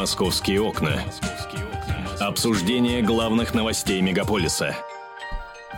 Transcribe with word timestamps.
Московские 0.00 0.62
окна. 0.62 1.04
Обсуждение 2.20 3.02
главных 3.02 3.52
новостей 3.52 4.00
мегаполиса– 4.00 4.74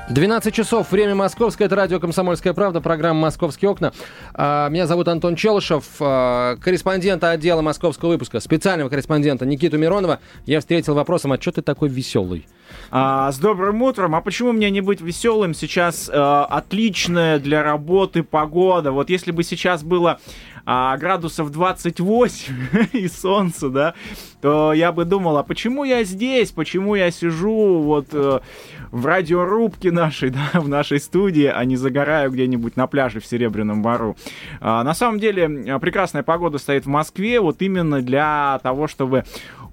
12 0.09 0.53
часов, 0.53 0.91
время 0.91 1.15
московское, 1.15 1.67
это 1.67 1.77
радио 1.77 2.01
«Комсомольская 2.01 2.53
правда», 2.53 2.81
программа 2.81 3.21
«Московские 3.21 3.71
окна». 3.71 3.93
А, 4.35 4.69
меня 4.69 4.87
зовут 4.87 5.07
Антон 5.07 5.37
Челышев, 5.37 5.85
а, 6.01 6.57
корреспондента 6.57 7.31
отдела 7.31 7.63
московского 7.63 8.11
выпуска, 8.11 8.41
специального 8.41 8.89
корреспондента 8.89 9.47
Никиту 9.47 9.79
Миронова. 9.79 10.19
Я 10.45 10.59
встретил 10.59 10.95
вопросом, 10.95 11.33
а 11.33 11.41
что 11.41 11.53
ты 11.53 11.63
такой 11.63 11.89
веселый? 11.89 12.47
А, 12.91 13.31
с 13.31 13.39
добрым 13.39 13.81
утром. 13.83 14.15
А 14.15 14.21
почему 14.21 14.53
мне 14.53 14.71
не 14.71 14.81
быть 14.81 15.01
веселым? 15.01 15.55
Сейчас 15.55 16.11
а, 16.13 16.47
отличная 16.47 17.39
для 17.39 17.63
работы 17.63 18.23
погода. 18.23 18.93
Вот 18.93 19.09
если 19.09 19.31
бы 19.31 19.45
сейчас 19.45 19.83
было 19.83 20.19
а, 20.65 20.97
градусов 20.97 21.51
28 21.51 22.55
и 22.93 23.09
солнце, 23.09 23.69
да, 23.69 23.95
то 24.41 24.73
я 24.73 24.93
бы 24.93 25.05
думал, 25.05 25.37
а 25.37 25.43
почему 25.43 25.85
я 25.85 26.05
здесь, 26.05 26.51
почему 26.51 26.95
я 26.95 27.11
сижу 27.11 27.81
вот 27.81 28.09
э, 28.13 28.41
в 28.93 29.07
радиорубке 29.07 29.91
нашей, 29.91 30.31
да, 30.53 30.61
в 30.61 30.69
нашей 30.69 31.01
студии, 31.01 31.47
а 31.47 31.65
не 31.65 31.77
загораю 31.77 32.31
где-нибудь 32.31 32.77
на 32.77 32.87
пляже 32.87 33.19
в 33.19 33.27
Серебряном 33.27 33.83
Бару. 33.83 34.17
А, 34.61 34.85
на 34.85 34.95
самом 34.95 35.19
деле 35.19 35.79
прекрасная 35.81 36.23
погода 36.23 36.59
стоит 36.59 36.85
в 36.85 36.89
Москве 36.89 37.41
вот 37.41 37.61
именно 37.63 38.01
для 38.01 38.61
того, 38.63 38.87
чтобы 38.87 39.25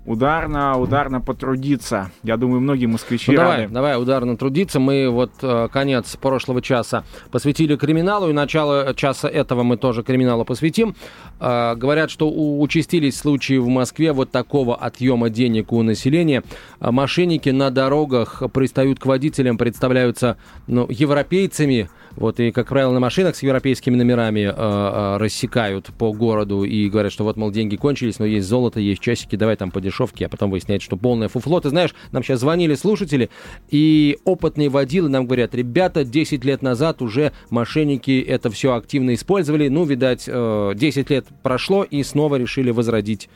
ударно, 0.10 0.78
ударно 0.80 1.22
потрудиться. 1.22 2.12
Я 2.24 2.36
думаю, 2.36 2.62
многие 2.62 2.88
москвичи 2.88 3.32
ну, 3.32 3.38
давай, 3.38 3.62
рады. 3.62 3.74
Давай, 3.74 4.02
ударно 4.02 4.36
трудиться. 4.36 4.80
Мы 4.80 5.08
вот 5.08 5.32
э, 5.44 5.68
конец 5.72 6.16
прошлого 6.16 6.64
часа 6.64 7.04
посвятили 7.30 7.76
криминалу, 7.76 8.30
и 8.30 8.34
начало 8.34 8.94
часа 8.96 9.30
этого 9.30 9.62
мы 9.62 9.78
тоже 9.78 10.02
криминалу 10.02 10.46
посвятим. 10.46 10.96
Э, 11.40 11.76
говорят, 11.76 12.10
что 12.10 12.28
участились 12.28 13.18
случаи 13.18 13.60
в 13.60 13.68
Москве 13.68 14.12
вот 14.12 14.32
такого 14.32 14.76
отъема 14.76 15.30
денег 15.30 15.72
у 15.72 15.84
населения. 15.84 16.44
Э, 16.80 16.90
мошенники 16.90 17.50
на 17.50 17.70
дорогах 17.70 18.42
пристают 18.52 19.00
к 19.00 19.06
водителям, 19.06 19.60
представляются 19.60 20.38
ну, 20.66 20.88
европейцами, 20.90 21.88
вот, 22.16 22.40
и, 22.40 22.52
как 22.52 22.68
правило, 22.68 22.92
на 22.92 23.00
машинах 23.00 23.36
с 23.36 23.44
европейскими 23.44 23.96
номерами 23.96 24.52
э, 24.54 25.18
рассекают 25.18 25.88
по 25.98 26.12
городу 26.12 26.64
и 26.64 26.90
говорят, 26.90 27.12
что 27.12 27.24
вот, 27.24 27.38
мол, 27.38 27.52
деньги 27.52 27.76
кончились, 27.76 28.20
но 28.20 28.26
есть 28.26 28.48
золото, 28.48 28.80
есть 28.80 29.02
часики, 29.02 29.36
давай 29.36 29.56
там 29.56 29.72
по 29.72 29.80
дешевке, 30.00 30.26
а 30.26 30.30
потом 30.30 30.52
выясняется, 30.52 30.86
что 30.86 30.98
полное 30.98 31.28
фуфло. 31.28 31.60
Ты 31.60 31.70
знаешь, 31.70 31.94
нам 32.12 32.24
сейчас 32.24 32.40
звонили 32.40 32.76
слушатели, 32.76 33.30
и 33.70 34.18
опытные 34.24 34.70
водилы 34.70 35.10
нам 35.10 35.26
говорят, 35.26 35.54
ребята, 35.56 36.04
10 36.04 36.44
лет 36.46 36.62
назад 36.62 37.02
уже 37.02 37.32
мошенники 37.50 38.22
это 38.22 38.50
все 38.50 38.74
активно 38.74 39.14
использовали, 39.14 39.68
ну, 39.68 39.86
видать, 39.86 40.26
э, 40.28 40.74
10 40.76 41.10
лет 41.10 41.26
прошло, 41.44 41.84
и 41.84 42.04
снова 42.04 42.36
решили 42.36 42.72
возродить 42.72 43.30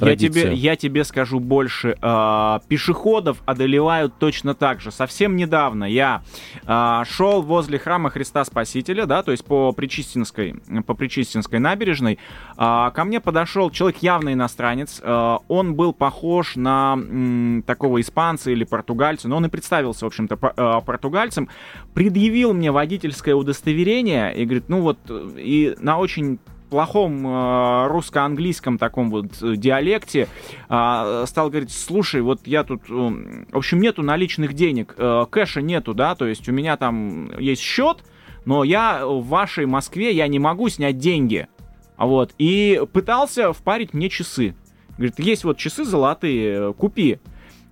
я 0.00 0.16
тебе, 0.16 0.54
я 0.54 0.76
тебе 0.76 1.04
скажу 1.04 1.40
больше. 1.40 1.96
Э, 2.00 2.60
пешеходов 2.68 3.42
одолевают 3.46 4.18
точно 4.18 4.54
так 4.54 4.80
же. 4.80 4.90
Совсем 4.90 5.36
недавно 5.36 5.84
я 5.84 6.22
э, 6.66 7.02
шел 7.08 7.42
возле 7.42 7.78
храма 7.78 8.10
Христа 8.10 8.44
Спасителя, 8.44 9.06
да, 9.06 9.22
то 9.22 9.32
есть 9.32 9.44
по 9.44 9.72
Причистинской, 9.72 10.56
по 10.86 10.94
Причистинской 10.94 11.58
набережной. 11.58 12.18
Э, 12.56 12.90
ко 12.94 13.04
мне 13.04 13.20
подошел 13.20 13.70
человек 13.70 13.98
явно 14.02 14.32
иностранец. 14.32 15.00
Э, 15.02 15.38
он 15.48 15.74
был 15.74 15.92
похож 15.92 16.56
на 16.56 16.94
м, 16.94 17.62
такого 17.66 18.00
испанца 18.00 18.50
или 18.50 18.64
португальца, 18.64 19.28
но 19.28 19.36
он 19.36 19.46
и 19.46 19.48
представился, 19.48 20.04
в 20.04 20.08
общем-то, 20.08 20.38
э, 20.56 20.80
португальцем. 20.84 21.48
Предъявил 21.94 22.52
мне 22.52 22.70
водительское 22.70 23.34
удостоверение 23.34 24.36
и 24.36 24.44
говорит, 24.44 24.68
ну 24.68 24.80
вот, 24.80 24.98
и 25.36 25.74
на 25.78 25.98
очень 25.98 26.38
плохом 26.68 27.26
э, 27.26 27.86
русско-английском 27.88 28.78
таком 28.78 29.10
вот 29.10 29.26
э, 29.42 29.56
диалекте 29.56 30.28
э, 30.68 31.24
стал 31.26 31.50
говорить, 31.50 31.72
слушай, 31.72 32.20
вот 32.20 32.46
я 32.46 32.64
тут, 32.64 32.82
э, 32.88 32.92
в 32.92 33.56
общем, 33.56 33.80
нету 33.80 34.02
наличных 34.02 34.52
денег, 34.52 34.94
э, 34.96 35.26
кэша 35.30 35.62
нету, 35.62 35.94
да, 35.94 36.14
то 36.14 36.26
есть 36.26 36.48
у 36.48 36.52
меня 36.52 36.76
там 36.76 37.38
есть 37.38 37.62
счет, 37.62 38.04
но 38.44 38.64
я 38.64 39.06
в 39.06 39.26
вашей 39.26 39.66
Москве, 39.66 40.12
я 40.12 40.28
не 40.28 40.38
могу 40.38 40.68
снять 40.68 40.98
деньги, 40.98 41.48
вот, 41.96 42.34
и 42.38 42.82
пытался 42.92 43.52
впарить 43.52 43.94
мне 43.94 44.08
часы. 44.08 44.54
Говорит, 44.96 45.18
есть 45.18 45.44
вот 45.44 45.58
часы 45.58 45.84
золотые, 45.84 46.72
купи. 46.74 47.18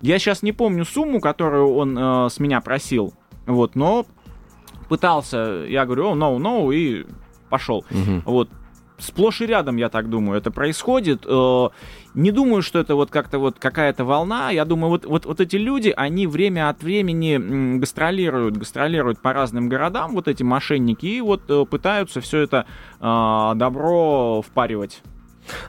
Я 0.02 0.18
сейчас 0.18 0.42
не 0.42 0.52
помню 0.52 0.84
сумму, 0.84 1.20
которую 1.20 1.74
он 1.74 1.96
э, 1.98 2.28
с 2.28 2.38
меня 2.38 2.60
просил, 2.60 3.14
вот, 3.46 3.74
но 3.74 4.06
пытался, 4.88 5.64
я 5.68 5.86
говорю, 5.86 6.10
о, 6.10 6.14
no, 6.14 6.36
no, 6.36 6.74
и 6.74 7.06
пошел. 7.48 7.84
Угу. 7.90 8.22
Вот, 8.26 8.50
сплошь 8.98 9.40
и 9.40 9.46
рядом, 9.46 9.76
я 9.76 9.88
так 9.88 10.08
думаю, 10.08 10.38
это 10.38 10.50
происходит. 10.50 11.24
Э, 11.26 11.68
не 12.14 12.30
думаю, 12.30 12.62
что 12.62 12.78
это 12.78 12.94
вот 12.94 13.10
как-то 13.10 13.38
вот 13.38 13.58
какая-то 13.58 14.04
волна. 14.04 14.50
Я 14.50 14.64
думаю, 14.64 14.90
вот, 14.90 15.04
вот, 15.04 15.26
вот 15.26 15.40
эти 15.40 15.56
люди, 15.56 15.92
они 15.96 16.26
время 16.26 16.68
от 16.68 16.82
времени 16.82 17.78
гастролируют, 17.78 18.56
гастролируют 18.56 19.20
по 19.20 19.32
разным 19.32 19.68
городам, 19.68 20.14
вот 20.14 20.28
эти 20.28 20.42
мошенники, 20.42 21.06
и 21.06 21.20
вот 21.20 21.42
э, 21.48 21.64
пытаются 21.68 22.20
все 22.20 22.40
это 22.40 22.66
э, 23.00 23.52
добро 23.56 24.42
впаривать. 24.42 25.02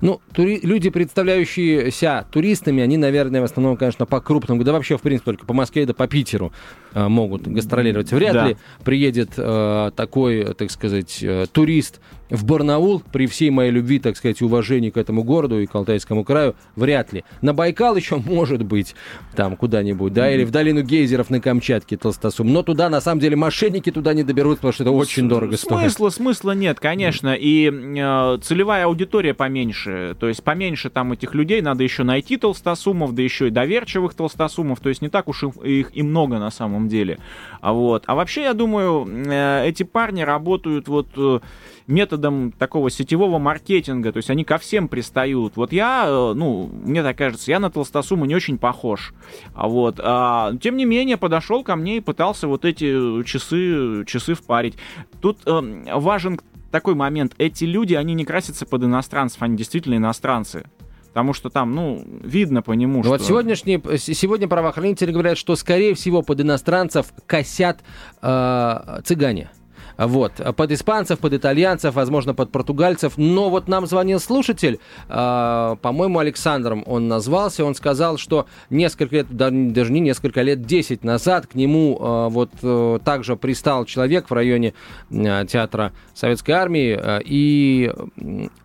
Ну, 0.02 0.22
тури- 0.34 0.60
люди, 0.64 0.90
представляющиеся 0.90 2.26
туристами, 2.32 2.82
они, 2.84 2.98
наверное, 2.98 3.42
в 3.42 3.44
основном, 3.44 3.78
конечно, 3.78 4.06
по 4.06 4.22
крупным, 4.22 4.62
да 4.64 4.72
вообще, 4.72 4.98
в 4.98 5.02
принципе, 5.02 5.32
только 5.32 5.46
по 5.46 5.54
Москве 5.54 5.86
да 5.86 5.94
по 5.94 6.08
Питеру 6.08 6.54
э, 6.94 7.08
могут 7.08 7.48
гастролировать. 7.48 8.12
Вряд 8.12 8.34
да. 8.34 8.48
ли 8.48 8.58
приедет 8.84 9.32
э, 9.38 9.92
такой, 9.96 10.54
так 10.54 10.72
сказать, 10.72 11.20
э, 11.22 11.46
турист 11.52 12.00
в 12.30 12.46
Барнаул, 12.46 13.02
при 13.12 13.28
всей 13.28 13.50
моей 13.50 13.72
любви, 13.72 14.00
так 14.00 14.18
сказать, 14.18 14.42
уважении 14.42 14.90
к 14.90 14.98
этому 14.98 15.24
городу 15.24 15.60
и 15.60 15.66
к 15.66 15.76
Алтайскому 15.76 16.24
краю, 16.24 16.56
вряд 16.76 17.14
ли. 17.14 17.24
На 17.42 17.54
Байкал 17.54 17.96
еще 17.96 18.16
может 18.26 18.64
быть, 18.64 18.96
там 19.36 19.56
куда-нибудь, 19.56 20.14
да, 20.14 20.32
или 20.32 20.44
в 20.44 20.52
долину 20.52 20.82
гейзеров 20.82 21.30
на 21.30 21.40
Камчатке 21.40 21.98
Толстосум. 21.98 22.52
Но 22.52 22.64
туда, 22.64 22.90
на 22.90 23.02
самом 23.02 23.22
деле, 23.22 23.36
мошенники 23.36 23.92
туда 23.92 24.14
не 24.14 24.24
доберутся, 24.24 24.62
потому 24.62 24.74
что 24.74 24.84
это 24.84 24.92
очень 24.92 25.26
С- 25.26 25.30
дорого 25.30 25.58
стоит. 25.58 25.82
Смысла, 25.82 26.10
смысла 26.10 26.52
нет, 26.52 26.80
конечно. 26.80 27.36
И 27.36 27.70
э, 27.70 28.38
целевая 28.42 28.86
аудитория 28.86 29.34
поменьше. 29.34 30.16
То 30.20 30.28
есть 30.28 30.44
поменьше 30.44 30.90
там 30.90 31.12
этих 31.12 31.34
людей, 31.36 31.62
надо 31.62 31.84
еще 31.84 32.04
найти 32.04 32.38
толстосумов, 32.38 33.14
да 33.14 33.22
еще 33.22 33.48
и 33.48 33.52
доверчивых 33.52 34.14
толстосумов. 34.14 34.80
То 34.80 34.90
есть 34.90 35.02
не 35.02 35.10
так 35.10 35.28
уж 35.28 35.44
их 35.44 35.92
и 35.94 36.02
много 36.02 36.40
на 36.40 36.52
самом 36.52 36.88
деле. 36.88 37.20
А, 37.62 37.74
вот. 37.74 38.04
а 38.08 38.16
вообще, 38.16 38.44
я 38.44 38.54
думаю, 38.54 39.08
э, 39.08 39.68
эти 39.68 39.84
парни 39.84 40.22
работают 40.22 40.88
вот 40.88 41.08
э, 41.18 41.40
методом 41.88 42.52
такого 42.52 42.90
сетевого 42.90 43.38
маркетинга, 43.38 44.12
то 44.12 44.18
есть 44.18 44.30
они 44.30 44.44
ко 44.44 44.58
всем 44.58 44.88
пристают. 44.88 45.56
Вот 45.56 45.72
я, 45.72 46.06
э, 46.08 46.34
ну, 46.36 46.70
мне 46.72 47.04
так 47.04 47.18
кажется, 47.18 47.52
я 47.52 47.60
на 47.60 47.70
Толстосуму 47.70 48.26
не 48.26 48.36
очень 48.36 48.58
похож. 48.58 49.14
А 49.54 49.68
вот, 49.68 50.00
а, 50.02 50.54
тем 50.62 50.78
не 50.78 50.86
менее, 50.86 51.18
подошел 51.18 51.64
ко 51.64 51.76
мне 51.76 51.98
и 51.98 52.00
пытался 52.00 52.48
вот 52.48 52.66
эти 52.66 53.24
часы, 53.24 54.04
часы 54.06 54.34
впарить. 54.34 54.78
Тут 55.22 55.40
э, 55.46 55.94
важен 55.94 56.40
такой 56.72 56.96
момент. 56.96 57.34
Эти 57.38 57.66
люди, 57.66 57.94
они 57.94 58.14
не 58.14 58.26
красятся 58.26 58.66
под 58.66 58.84
иностранцев, 58.84 59.42
они 59.42 59.56
действительно 59.56 59.96
иностранцы. 59.96 60.66
Потому 61.08 61.32
что 61.32 61.50
там, 61.50 61.74
ну, 61.74 62.04
видно 62.24 62.62
по 62.62 62.74
нему, 62.74 62.98
ну, 62.98 63.04
что... 63.04 63.12
Вот 63.12 63.22
сегодняшние, 63.22 63.82
сегодня 63.98 64.50
правоохранители 64.50 65.14
говорят, 65.14 65.38
что, 65.38 65.56
скорее 65.56 65.94
всего, 65.94 66.24
под 66.24 66.42
иностранцев 66.42 67.14
косят 67.26 67.80
э, 68.22 69.00
цыгане. 69.06 69.50
Вот. 69.98 70.34
Под 70.56 70.72
испанцев, 70.72 71.20
под 71.20 71.34
итальянцев, 71.34 71.96
возможно, 71.96 72.34
под 72.34 72.52
португальцев. 72.52 73.14
Но 73.18 73.50
вот 73.50 73.68
нам 73.68 73.86
звонил 73.88 74.20
слушатель, 74.20 74.80
э, 75.08 75.76
по-моему, 75.82 76.20
Александром 76.20 76.84
он 76.86 77.08
назвался. 77.08 77.66
Он 77.66 77.76
сказал, 77.76 78.18
что 78.18 78.48
несколько 78.70 79.16
лет, 79.18 79.28
даже 79.30 79.92
не 79.92 80.00
несколько 80.00 80.42
лет, 80.42 80.66
10 80.66 81.04
назад 81.04 81.48
к 81.48 81.56
нему 81.56 81.98
э, 82.00 82.30
вот 82.30 82.52
э, 82.62 83.00
также 83.04 83.36
пристал 83.36 83.86
человек 83.86 84.30
в 84.30 84.34
районе 84.34 84.74
э, 85.10 85.46
театра 85.48 85.94
Советской 86.14 86.52
Армии. 86.52 86.98
Э, 87.00 87.22
и 87.24 87.92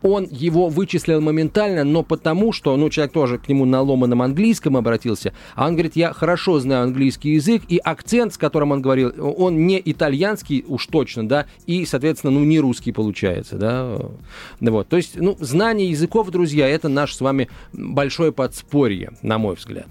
он 0.02 0.26
его 0.30 0.68
вычислил 0.68 1.20
моментально, 1.20 1.84
но 1.84 2.02
потому 2.02 2.52
что, 2.52 2.76
ну, 2.76 2.90
человек 2.90 3.12
тоже 3.12 3.38
к 3.38 3.48
нему 3.48 3.64
на 3.64 3.82
ломаном 3.82 4.22
английском 4.22 4.76
обратился. 4.76 5.32
А 5.54 5.66
он 5.66 5.72
говорит, 5.72 5.96
я 5.96 6.12
хорошо 6.12 6.58
знаю 6.60 6.84
английский 6.84 7.34
язык, 7.34 7.62
и 7.68 7.78
акцент, 7.78 8.34
с 8.34 8.38
которым 8.38 8.72
он 8.72 8.82
говорил, 8.82 9.12
он 9.36 9.66
не 9.66 9.80
итальянский 9.84 10.64
уж 10.66 10.86
точно, 10.86 11.19
конечно, 11.20 11.28
да, 11.28 11.46
и, 11.66 11.84
соответственно, 11.84 12.32
ну, 12.32 12.44
не 12.44 12.60
русский 12.60 12.92
получается, 12.92 13.56
да. 13.56 13.98
Вот, 14.60 14.88
то 14.88 14.96
есть, 14.96 15.16
ну, 15.16 15.36
знание 15.40 15.90
языков, 15.90 16.30
друзья, 16.30 16.68
это 16.68 16.88
наше 16.88 17.14
с 17.14 17.20
вами 17.20 17.48
большое 17.72 18.32
подспорье, 18.32 19.12
на 19.22 19.38
мой 19.38 19.56
взгляд. 19.56 19.88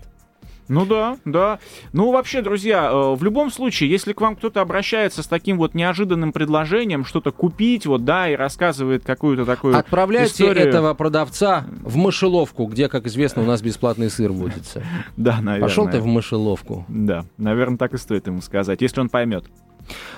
Ну 0.67 0.85
да, 0.85 1.17
да. 1.25 1.57
Ну 1.93 2.11
вообще, 2.11 2.43
друзья, 2.43 2.91
э, 2.91 3.15
в 3.15 3.23
любом 3.23 3.49
случае, 3.49 3.89
если 3.89 4.13
к 4.13 4.21
вам 4.21 4.35
кто-то 4.35 4.61
обращается 4.61 5.23
с 5.23 5.27
таким 5.27 5.57
вот 5.57 5.73
неожиданным 5.73 6.31
предложением 6.31 7.05
что-то 7.05 7.31
купить, 7.31 7.87
вот 7.87 8.05
да, 8.05 8.29
и 8.29 8.35
рассказывает 8.35 9.03
какую-то 9.03 9.45
такую 9.45 9.75
Отправляйте 9.75 10.43
историю... 10.43 10.67
этого 10.67 10.93
продавца 10.93 11.65
в 11.81 11.97
мышеловку, 11.97 12.67
где, 12.67 12.87
как 12.87 13.07
известно, 13.07 13.41
у 13.41 13.45
нас 13.45 13.63
бесплатный 13.63 14.11
сыр 14.11 14.31
водится. 14.31 14.83
Да, 15.17 15.41
наверное. 15.41 15.61
Пошел 15.61 15.89
ты 15.89 15.99
в 15.99 16.05
мышеловку. 16.05 16.85
Да, 16.87 17.25
наверное, 17.37 17.79
так 17.79 17.95
и 17.95 17.97
стоит 17.97 18.27
ему 18.27 18.41
сказать, 18.41 18.79
если 18.81 19.01
он 19.01 19.09
поймет. 19.09 19.45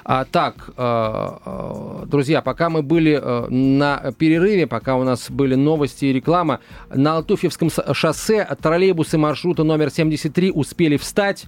А, 0.04 0.26
так, 0.26 0.70
э, 0.76 2.06
друзья, 2.08 2.42
пока 2.42 2.70
мы 2.70 2.82
были 2.82 3.22
на 3.50 4.12
перерыве, 4.18 4.68
пока 4.68 4.96
у 4.96 5.04
нас 5.04 5.30
были 5.30 5.56
новости 5.56 6.06
и 6.06 6.14
реклама, 6.14 6.60
на 6.90 7.18
Алтуфьевском 7.18 7.70
шоссе 7.94 8.48
троллейбусы 8.62 9.18
маршрута 9.18 9.64
номер 9.64 9.90
73 9.90 10.52
успели 10.52 10.98
встать 10.98 11.46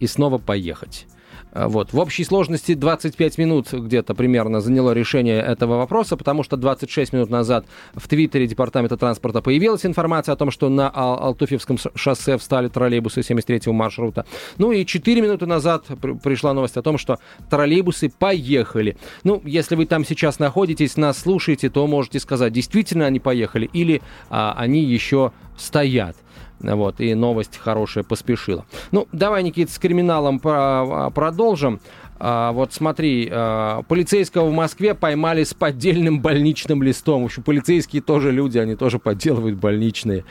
и 0.00 0.06
снова 0.06 0.38
поехать. 0.38 1.06
Э, 1.52 1.66
вот. 1.66 1.92
В 1.92 1.98
общей 1.98 2.24
сложности 2.24 2.74
25 2.74 3.38
минут 3.38 3.72
где-то 3.72 4.14
примерно 4.14 4.60
заняло 4.60 4.92
решение 4.92 5.40
этого 5.40 5.76
вопроса, 5.76 6.16
потому 6.16 6.42
что 6.42 6.56
26 6.56 7.12
минут 7.12 7.30
назад 7.30 7.66
в 7.94 8.08
Твиттере 8.08 8.46
Департамента 8.46 8.96
транспорта 8.96 9.42
появилась 9.42 9.86
информация 9.86 10.32
о 10.32 10.36
том, 10.36 10.50
что 10.50 10.68
на 10.68 10.90
Ал 10.94 11.22
Алтуфьевском 11.22 11.78
шоссе 11.94 12.38
встали 12.38 12.68
троллейбусы 12.68 13.20
73-го 13.20 13.72
маршрута. 13.72 14.24
Ну 14.58 14.72
и 14.72 14.84
4 14.84 15.20
минуты 15.20 15.46
назад 15.46 15.86
пришла 16.22 16.54
новость 16.54 16.76
о 16.76 16.82
том, 16.82 16.98
что 16.98 17.18
троллейбусы 17.50 18.10
поехали. 18.10 18.96
Ну, 19.24 19.42
если 19.44 19.76
вы 19.76 19.86
там 19.86 20.04
сейчас 20.04 20.38
находитесь, 20.38 20.96
нас 20.96 21.18
слушаете, 21.18 21.70
то 21.70 21.86
можете 21.86 22.20
сказать, 22.20 22.52
действительно 22.52 23.06
они 23.06 23.20
поехали 23.20 23.68
или 23.72 24.02
а, 24.30 24.54
они 24.56 24.82
еще 24.82 25.32
стоят. 25.56 26.16
Вот, 26.62 27.00
и 27.00 27.14
новость 27.14 27.58
хорошая 27.58 28.04
поспешила. 28.04 28.64
Ну, 28.92 29.08
давай, 29.12 29.42
Никит, 29.42 29.68
с 29.70 29.78
криминалом 29.78 30.38
продолжим. 30.38 31.80
А, 32.24 32.52
вот 32.52 32.72
смотри, 32.72 33.28
а, 33.32 33.82
полицейского 33.82 34.48
в 34.48 34.52
Москве 34.52 34.94
поймали 34.94 35.42
с 35.42 35.54
поддельным 35.54 36.20
больничным 36.20 36.80
листом. 36.80 37.22
В 37.22 37.24
общем, 37.24 37.42
полицейские 37.42 38.00
тоже 38.00 38.30
люди, 38.30 38.58
они 38.58 38.76
тоже 38.76 39.00
подделывают 39.00 39.58
больничные. 39.58 40.24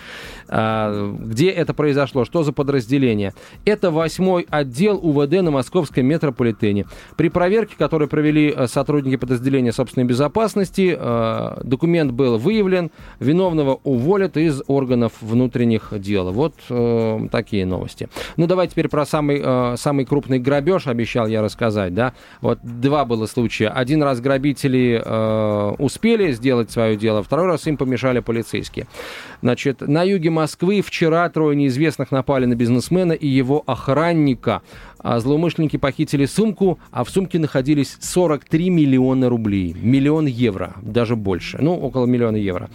А, 0.48 1.14
где 1.20 1.50
это 1.50 1.74
произошло? 1.74 2.24
Что 2.24 2.44
за 2.44 2.54
подразделение? 2.54 3.34
Это 3.66 3.92
восьмой 3.92 4.48
отдел 4.50 5.02
УВД 5.04 5.42
на 5.42 5.52
московском 5.52 6.06
метрополитене. 6.06 6.86
При 7.18 7.28
проверке, 7.28 7.76
которую 7.78 8.08
провели 8.08 8.54
э, 8.56 8.68
сотрудники 8.68 9.18
подразделения 9.18 9.74
собственной 9.74 10.08
безопасности, 10.08 10.96
э, 10.98 11.62
документ 11.62 12.14
был 12.14 12.38
выявлен, 12.38 12.90
виновного 13.20 13.82
уволят 13.84 14.38
из 14.38 14.62
органов 14.68 15.12
внутренних 15.20 15.90
дел. 16.00 16.32
Вот 16.32 16.56
э, 16.70 17.28
такие 17.30 17.66
новости. 17.66 18.08
Ну, 18.38 18.48
давай 18.48 18.70
теперь 18.70 18.88
про 18.88 19.06
самый, 19.06 19.78
самый 19.78 20.06
крупный 20.06 20.40
грабеж, 20.40 20.88
обещал 20.88 21.28
я 21.28 21.42
рассказать 21.42 21.81
сказать, 21.82 21.94
да. 21.94 22.14
Вот 22.42 22.60
два 22.64 23.06
было 23.06 23.26
случая. 23.26 23.70
Один 23.70 24.04
раз 24.04 24.22
грабители 24.22 25.02
э, 25.04 25.76
успели 25.78 26.32
сделать 26.32 26.72
свое 26.72 26.96
дело, 26.96 27.24
второй 27.24 27.48
раз 27.48 27.68
им 27.68 27.78
помешали 27.78 28.20
полицейские. 28.20 28.88
Значит, 29.42 29.82
на 29.82 30.04
юге 30.04 30.30
Москвы 30.30 30.82
вчера 30.82 31.30
трое 31.30 31.56
неизвестных 31.56 32.12
напали 32.12 32.46
на 32.46 32.56
бизнесмена 32.56 33.14
и 33.14 33.28
его 33.28 33.64
охранника. 33.66 34.62
А 35.04 35.20
злоумышленники 35.20 35.78
похитили 35.78 36.26
сумку, 36.26 36.80
а 36.92 37.04
в 37.04 37.10
сумке 37.10 37.40
находились 37.40 37.98
43 38.00 38.70
миллиона 38.70 39.30
рублей. 39.30 39.76
Миллион 39.80 40.28
евро, 40.28 40.76
даже 40.82 41.16
больше. 41.16 41.58
Ну, 41.60 41.76
около 41.76 42.06
миллиона 42.06 42.36
евро. 42.36 42.70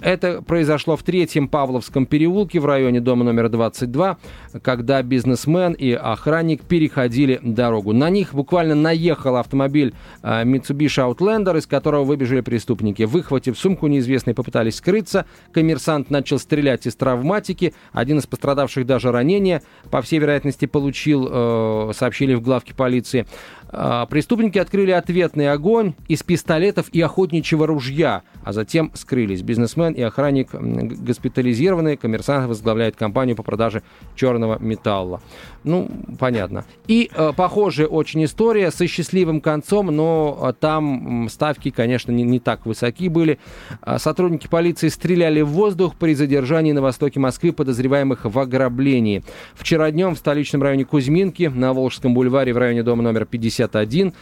Это 0.00 0.42
произошло 0.42 0.96
в 0.96 1.02
третьем 1.02 1.48
Павловском 1.48 2.06
переулке 2.06 2.60
в 2.60 2.66
районе 2.66 3.00
дома 3.00 3.24
номер 3.24 3.48
22, 3.48 4.18
когда 4.62 5.02
бизнесмен 5.02 5.72
и 5.72 5.92
охранник 5.92 6.62
переходили 6.62 7.40
дорогу. 7.42 7.92
На 7.92 8.10
них 8.10 8.34
буквально 8.34 8.74
наехал 8.74 9.36
автомобиль 9.36 9.94
а, 10.22 10.44
Mitsubishi 10.44 11.16
Outlander, 11.16 11.58
из 11.58 11.66
которого 11.66 12.04
выбежали 12.04 12.40
преступники. 12.40 13.02
Выхватив 13.02 13.58
сумку, 13.58 13.86
неизвестные 13.86 14.34
попытались 14.34 14.76
скрыться. 14.76 15.26
Коммерсант 15.52 16.10
начал 16.10 16.38
стрелять 16.38 16.86
из 16.86 16.94
травматики. 16.94 17.74
Один 17.92 18.18
из 18.18 18.26
пострадавших 18.26 18.86
даже 18.86 19.10
ранения, 19.10 19.62
по 19.90 20.02
всей 20.02 20.18
вероятности, 20.18 20.66
получил 20.66 21.28
э, 21.28 21.67
сообщили 21.92 22.34
в 22.34 22.40
главке 22.40 22.74
полиции. 22.74 23.26
А, 23.70 24.06
преступники 24.06 24.58
открыли 24.58 24.90
ответный 24.90 25.50
огонь 25.50 25.94
из 26.08 26.22
пистолетов 26.22 26.88
и 26.92 27.00
охотничьего 27.00 27.66
ружья, 27.66 28.22
а 28.42 28.52
затем 28.52 28.90
скрылись. 28.94 29.42
Бизнесмен 29.42 29.92
и 29.92 30.02
охранник 30.02 30.50
госпитализированы, 30.52 31.96
коммерсант 31.96 32.48
возглавляет 32.48 32.96
компанию 32.96 33.36
по 33.36 33.42
продаже 33.42 33.82
черного 34.16 34.58
металла. 34.58 35.20
Ну, 35.64 35.90
понятно. 36.18 36.64
И 36.86 37.10
э, 37.14 37.32
похожая 37.36 37.86
очень 37.86 38.24
история 38.24 38.70
со 38.70 38.86
счастливым 38.86 39.40
концом, 39.40 39.86
но 39.86 40.38
э, 40.40 40.52
там 40.58 41.28
ставки, 41.30 41.70
конечно, 41.70 42.10
не, 42.10 42.22
не 42.22 42.40
так 42.40 42.64
высоки 42.64 43.08
были. 43.08 43.38
А, 43.82 43.98
сотрудники 43.98 44.46
полиции 44.46 44.88
стреляли 44.88 45.42
в 45.42 45.48
воздух 45.48 45.96
при 45.96 46.14
задержании 46.14 46.72
на 46.72 46.80
востоке 46.80 47.20
Москвы 47.20 47.52
подозреваемых 47.52 48.24
в 48.24 48.38
ограблении. 48.38 49.22
Вчера 49.54 49.90
днем 49.90 50.14
в 50.14 50.18
столичном 50.18 50.62
районе 50.62 50.84
Кузьминки 50.84 51.44
на 51.54 51.74
Волжском 51.74 52.14
бульваре 52.14 52.52
в 52.52 52.58
районе 52.58 52.82
дома 52.82 53.02
номер 53.02 53.26
50 53.26 53.57
61. 53.58 54.12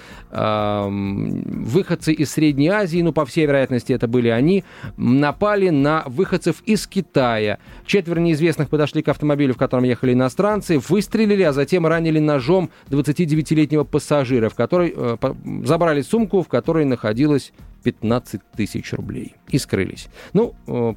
Выходцы 1.67 2.13
из 2.13 2.31
Средней 2.31 2.69
Азии, 2.69 3.03
ну, 3.03 3.13
по 3.13 3.25
всей 3.27 3.47
вероятности, 3.47 3.93
это 3.93 4.09
были 4.09 4.29
они, 4.29 4.65
напали 4.97 5.71
на 5.71 6.03
выходцев 6.07 6.63
из 6.65 6.87
Китая. 6.87 7.59
Четверо 7.85 8.21
неизвестных 8.21 8.69
подошли 8.69 9.03
к 9.03 9.09
автомобилю, 9.09 9.55
в 9.55 9.59
котором 9.59 9.85
ехали 9.85 10.13
иностранцы, 10.13 10.79
выстрелили, 10.79 11.43
а 11.43 11.53
затем 11.53 11.87
ранили 11.87 12.19
ножом 12.19 12.71
29-летнего 12.91 13.85
пассажира, 13.85 14.49
в 14.49 14.55
который 14.55 14.93
э, 14.97 15.17
забрали 15.65 16.03
сумку, 16.03 16.43
в 16.43 16.49
которой 16.49 16.85
находилось 16.85 17.53
15 17.87 18.41
тысяч 18.57 18.93
рублей 18.95 19.37
и 19.47 19.59
скрылись. 19.59 20.09
Ну, 20.33 20.57
э, 20.67 20.95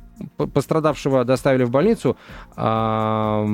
пострадавшего 0.51 1.23
доставили 1.23 1.63
в 1.63 1.69
больницу, 1.69 2.17
а, 2.55 3.45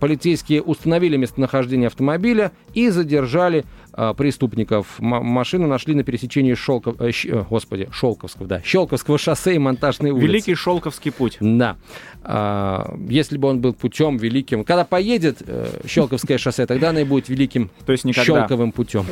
полицейские 0.00 0.62
установили 0.62 1.18
местонахождение 1.18 1.88
автомобиля 1.88 2.52
и 2.72 2.88
задержали 2.88 3.66
а, 3.92 4.14
преступников. 4.14 4.86
машину 5.00 5.66
нашли 5.66 5.94
на 5.94 6.02
пересечении 6.02 6.54
Шелков... 6.54 6.98
Э, 6.98 7.10
э, 7.10 7.44
господи, 7.50 7.90
Шелковского, 7.92 8.46
да, 8.46 8.62
Щелковского 8.62 9.18
шоссе 9.18 9.54
и 9.54 9.58
Монтажной 9.58 10.12
улицы. 10.12 10.26
Великий 10.26 10.54
Шелковский 10.54 11.12
путь. 11.12 11.36
Да. 11.40 11.76
А, 12.22 12.96
если 13.06 13.36
бы 13.36 13.48
он 13.48 13.60
был 13.60 13.74
путем 13.74 14.16
великим... 14.16 14.64
Когда 14.64 14.86
поедет 14.86 15.42
Щелковское 15.86 16.38
шоссе, 16.38 16.64
тогда 16.64 16.88
оно 16.88 17.00
и 17.00 17.04
будет 17.04 17.28
великим 17.28 17.68
То 17.84 17.92
есть 17.92 18.04
никогда. 18.04 18.24
Щелковым 18.24 18.72
путем. 18.72 19.04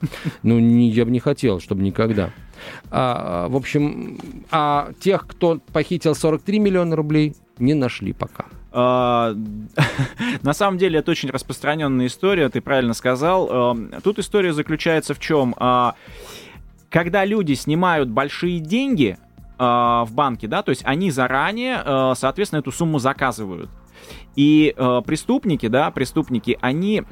Ну, 0.42 0.58
не, 0.58 0.88
я 0.90 1.04
бы 1.04 1.10
не 1.10 1.20
хотел, 1.20 1.60
чтобы 1.60 1.82
никогда. 1.82 2.30
А, 2.90 3.48
в 3.48 3.56
общем, 3.56 4.18
а 4.50 4.92
тех, 5.00 5.26
кто 5.26 5.60
похитил 5.72 6.14
43 6.14 6.58
миллиона 6.58 6.96
рублей, 6.96 7.34
не 7.58 7.74
нашли 7.74 8.12
пока. 8.12 8.46
А, 8.70 9.34
на 10.42 10.52
самом 10.52 10.78
деле 10.78 11.00
это 11.00 11.10
очень 11.10 11.30
распространенная 11.30 12.06
история, 12.06 12.48
ты 12.48 12.60
правильно 12.60 12.94
сказал. 12.94 13.48
А, 13.50 14.00
тут 14.02 14.18
история 14.18 14.52
заключается 14.52 15.14
в 15.14 15.18
чем? 15.18 15.54
А, 15.58 15.94
когда 16.90 17.24
люди 17.24 17.54
снимают 17.54 18.08
большие 18.08 18.60
деньги 18.60 19.18
в 19.58 20.08
банке, 20.12 20.46
да, 20.46 20.62
то 20.62 20.70
есть 20.70 20.82
они 20.84 21.10
заранее, 21.10 22.14
соответственно, 22.14 22.60
эту 22.60 22.70
сумму 22.70 23.00
заказывают. 23.00 23.68
И 24.36 24.72
преступники, 25.04 25.66
да, 25.66 25.90
преступники, 25.90 26.56
они 26.60 27.02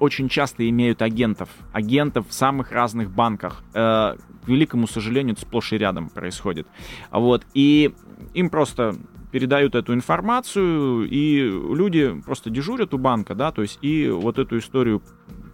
очень 0.00 0.28
часто 0.28 0.68
имеют 0.68 1.02
агентов, 1.02 1.48
агентов 1.72 2.28
в 2.28 2.32
самых 2.32 2.72
разных 2.72 3.10
банках. 3.10 3.62
Э, 3.74 4.16
к 4.44 4.48
великому 4.48 4.86
сожалению, 4.86 5.34
это 5.34 5.42
сплошь 5.42 5.72
и 5.72 5.78
рядом 5.78 6.08
происходит. 6.08 6.66
Вот, 7.10 7.46
и 7.54 7.94
им 8.34 8.50
просто 8.50 8.96
передают 9.30 9.74
эту 9.74 9.94
информацию, 9.94 11.08
и 11.08 11.40
люди 11.42 12.20
просто 12.24 12.50
дежурят 12.50 12.94
у 12.94 12.98
банка, 12.98 13.34
да, 13.34 13.52
то 13.52 13.62
есть 13.62 13.78
и 13.82 14.08
вот 14.08 14.38
эту 14.38 14.58
историю 14.58 15.02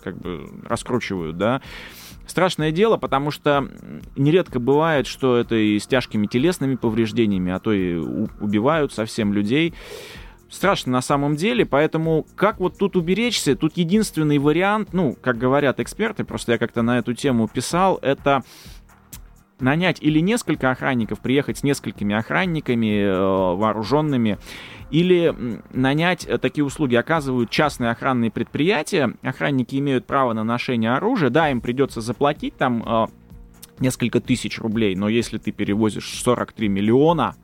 как 0.03 0.17
бы 0.19 0.49
раскручивают, 0.65 1.37
да. 1.37 1.61
Страшное 2.27 2.73
дело, 2.73 2.97
потому 2.97 3.31
что 3.31 3.69
нередко 4.17 4.59
бывает, 4.59 5.07
что 5.07 5.37
это 5.37 5.55
и 5.55 5.79
с 5.79 5.87
тяжкими 5.87 6.27
телесными 6.27 6.75
повреждениями, 6.75 7.53
а 7.53 7.61
то 7.61 7.73
и 7.73 7.95
убивают 7.95 8.93
совсем 8.93 9.33
людей 9.33 9.75
страшно 10.49 10.93
на 10.93 11.01
самом 11.01 11.37
деле, 11.37 11.67
поэтому 11.67 12.27
как 12.37 12.61
вот 12.61 12.79
тут 12.79 12.97
уберечься? 12.97 13.57
Тут 13.57 13.77
единственный 13.77 14.39
вариант, 14.39 14.93
ну, 14.93 15.17
как 15.21 15.39
говорят 15.39 15.81
эксперты, 15.81 16.25
просто 16.25 16.53
я 16.53 16.59
как-то 16.59 16.83
на 16.83 16.99
эту 16.99 17.15
тему 17.15 17.49
писал, 17.49 17.99
это 18.03 18.43
нанять 19.59 19.99
или 20.03 20.21
несколько 20.21 20.71
охранников, 20.71 21.21
приехать 21.21 21.59
с 21.59 21.63
несколькими 21.63 22.15
охранниками 22.15 23.03
э, 23.03 23.57
вооруженными, 23.57 24.39
или 24.91 25.35
нанять 25.73 26.27
э, 26.27 26.39
такие 26.39 26.65
услуги 26.65 26.95
оказывают 26.95 27.51
частные 27.51 27.91
охранные 27.91 28.31
предприятия. 28.31 29.15
Охранники 29.23 29.77
имеют 29.77 30.07
право 30.07 30.33
на 30.33 30.45
ношение 30.45 30.93
оружия, 30.93 31.31
да, 31.31 31.51
им 31.51 31.61
придется 31.61 32.01
заплатить 32.01 32.57
там 32.57 32.83
э, 32.87 33.07
несколько 33.79 34.21
тысяч 34.21 34.59
рублей, 34.59 34.95
но 34.95 35.09
если 35.09 35.39
ты 35.39 35.53
перевозишь 35.53 36.23
43 36.23 36.69
миллиона, 36.69 37.35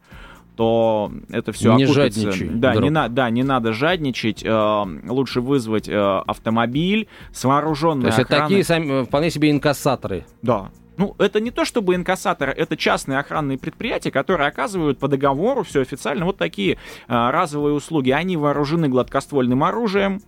то 0.56 1.10
это 1.30 1.52
все 1.52 1.74
не 1.76 1.84
окупится. 1.84 2.20
Жадничай, 2.32 2.48
да, 2.48 2.74
не 2.76 2.90
на, 2.90 3.08
да, 3.08 3.30
не 3.30 3.42
надо 3.42 3.72
жадничать. 3.72 4.42
Э, 4.44 4.84
лучше 5.08 5.40
вызвать 5.40 5.88
э, 5.88 5.98
автомобиль 6.26 7.08
с 7.32 7.44
вооруженной 7.44 8.02
То 8.02 8.06
есть 8.08 8.18
охраной. 8.18 8.38
это 8.38 8.48
такие 8.48 8.64
сами, 8.64 9.04
вполне 9.04 9.30
себе 9.30 9.50
инкассаторы. 9.50 10.24
Да. 10.42 10.70
Ну, 10.98 11.14
это 11.18 11.40
не 11.40 11.50
то 11.50 11.64
чтобы 11.64 11.94
инкассаторы, 11.94 12.52
это 12.52 12.76
частные 12.76 13.18
охранные 13.18 13.58
предприятия, 13.58 14.10
которые 14.10 14.46
оказывают 14.48 14.98
по 14.98 15.08
договору 15.08 15.62
все 15.62 15.80
официально 15.80 16.26
вот 16.26 16.36
такие 16.36 16.74
э, 16.74 16.76
разовые 17.08 17.74
услуги. 17.74 18.10
Они 18.10 18.36
вооружены 18.36 18.88
гладкоствольным 18.88 19.64
оружием, 19.64 20.20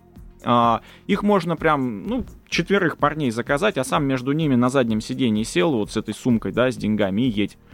А, 0.47 0.81
их 1.07 1.23
можно 1.23 1.55
прям, 1.55 2.03
ну, 2.05 2.23
четверых 2.47 2.97
парней 2.97 3.31
заказать, 3.31 3.79
а 3.79 3.83
сам 3.83 4.05
между 4.05 4.31
ними 4.31 4.53
на 4.55 4.69
заднем 4.69 5.01
сиденье 5.01 5.43
сел 5.43 5.71
вот 5.71 5.91
с 5.91 5.97
этой 5.97 6.13
сумкой, 6.13 6.51
да, 6.51 6.69
с 6.69 6.77
деньгами 6.77 7.23
и 7.23 7.29
едь 7.29 7.57
а, 7.57 7.64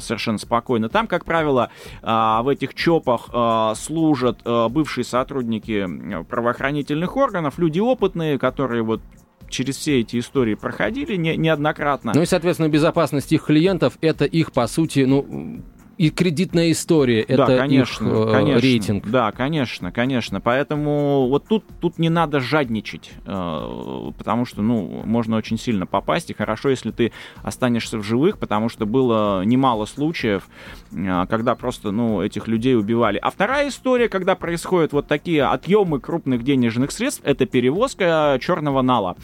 совершенно 0.00 0.38
спокойно. 0.38 0.88
Там, 0.88 1.06
как 1.06 1.24
правило, 1.24 1.70
а, 2.02 2.42
в 2.42 2.48
этих 2.48 2.74
ЧОПах 2.74 3.28
а, 3.32 3.74
служат 3.74 4.40
бывшие 4.44 5.04
сотрудники 5.04 6.22
правоохранительных 6.24 7.16
органов, 7.16 7.58
люди 7.58 7.80
опытные, 7.80 8.38
которые 8.38 8.82
вот 8.82 9.00
через 9.48 9.76
все 9.76 10.00
эти 10.00 10.18
истории 10.18 10.54
проходили 10.54 11.16
не, 11.16 11.36
неоднократно. 11.36 12.12
Ну 12.14 12.22
и, 12.22 12.26
соответственно, 12.26 12.68
безопасность 12.68 13.32
их 13.32 13.44
клиентов 13.44 13.98
это 14.00 14.24
их, 14.24 14.52
по 14.52 14.66
сути, 14.66 15.00
ну, 15.00 15.62
и 16.02 16.10
кредитная 16.10 16.72
история, 16.72 17.20
это 17.20 17.46
да, 17.46 17.58
конечно, 17.58 18.08
их 18.08 18.12
э, 18.12 18.32
конечно, 18.32 18.60
рейтинг. 18.60 19.06
Да, 19.06 19.30
конечно, 19.30 19.92
конечно. 19.92 20.40
Поэтому 20.40 21.28
вот 21.28 21.46
тут, 21.46 21.64
тут 21.80 22.00
не 22.00 22.08
надо 22.08 22.40
жадничать, 22.40 23.12
э, 23.24 24.10
потому 24.18 24.44
что, 24.44 24.62
ну, 24.62 25.02
можно 25.04 25.36
очень 25.36 25.56
сильно 25.56 25.86
попасть, 25.86 26.30
и 26.30 26.34
хорошо, 26.34 26.70
если 26.70 26.90
ты 26.90 27.12
останешься 27.44 27.98
в 27.98 28.02
живых, 28.02 28.38
потому 28.38 28.68
что 28.68 28.84
было 28.84 29.44
немало 29.44 29.84
случаев, 29.84 30.48
э, 30.90 31.26
когда 31.30 31.54
просто, 31.54 31.92
ну, 31.92 32.20
этих 32.20 32.48
людей 32.48 32.76
убивали. 32.76 33.18
А 33.18 33.30
вторая 33.30 33.68
история, 33.68 34.08
когда 34.08 34.34
происходят 34.34 34.92
вот 34.92 35.06
такие 35.06 35.44
отъемы 35.44 36.00
крупных 36.00 36.42
денежных 36.42 36.90
средств, 36.90 37.22
это 37.22 37.46
перевозка 37.46 38.40
черного 38.40 38.82
нала. 38.82 39.16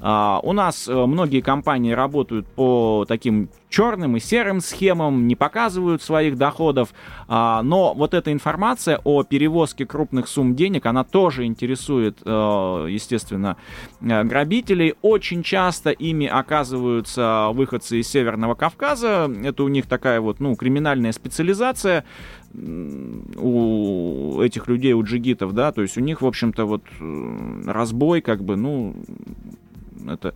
Э, 0.00 0.38
у 0.42 0.52
нас 0.52 0.86
многие 0.86 1.40
компании 1.40 1.92
работают 1.92 2.46
по 2.46 3.06
таким 3.08 3.48
черным 3.68 4.16
и 4.16 4.20
серым 4.20 4.60
схемам, 4.60 5.26
не 5.26 5.36
показывают 5.36 6.02
своих 6.02 6.36
доходов, 6.36 6.90
а, 7.28 7.62
но 7.62 7.94
вот 7.94 8.14
эта 8.14 8.32
информация 8.32 9.00
о 9.04 9.22
перевозке 9.22 9.86
крупных 9.86 10.28
сумм 10.28 10.54
денег, 10.54 10.86
она 10.86 11.04
тоже 11.04 11.44
интересует, 11.44 12.18
э, 12.24 12.86
естественно, 12.90 13.56
э, 14.00 14.24
грабителей. 14.24 14.94
Очень 15.02 15.42
часто 15.42 15.90
ими 15.90 16.26
оказываются 16.26 17.48
выходцы 17.52 18.00
из 18.00 18.08
Северного 18.08 18.54
Кавказа, 18.54 19.30
это 19.44 19.62
у 19.62 19.68
них 19.68 19.86
такая 19.86 20.20
вот, 20.20 20.40
ну, 20.40 20.54
криминальная 20.56 21.12
специализация, 21.12 22.04
у 23.36 24.40
этих 24.40 24.66
людей, 24.66 24.94
у 24.94 25.02
джигитов, 25.02 25.52
да, 25.52 25.72
то 25.72 25.82
есть 25.82 25.98
у 25.98 26.00
них, 26.00 26.22
в 26.22 26.26
общем-то, 26.26 26.64
вот 26.64 26.82
э, 27.00 27.62
разбой, 27.66 28.22
как 28.22 28.42
бы, 28.42 28.56
ну, 28.56 28.94
это 30.10 30.34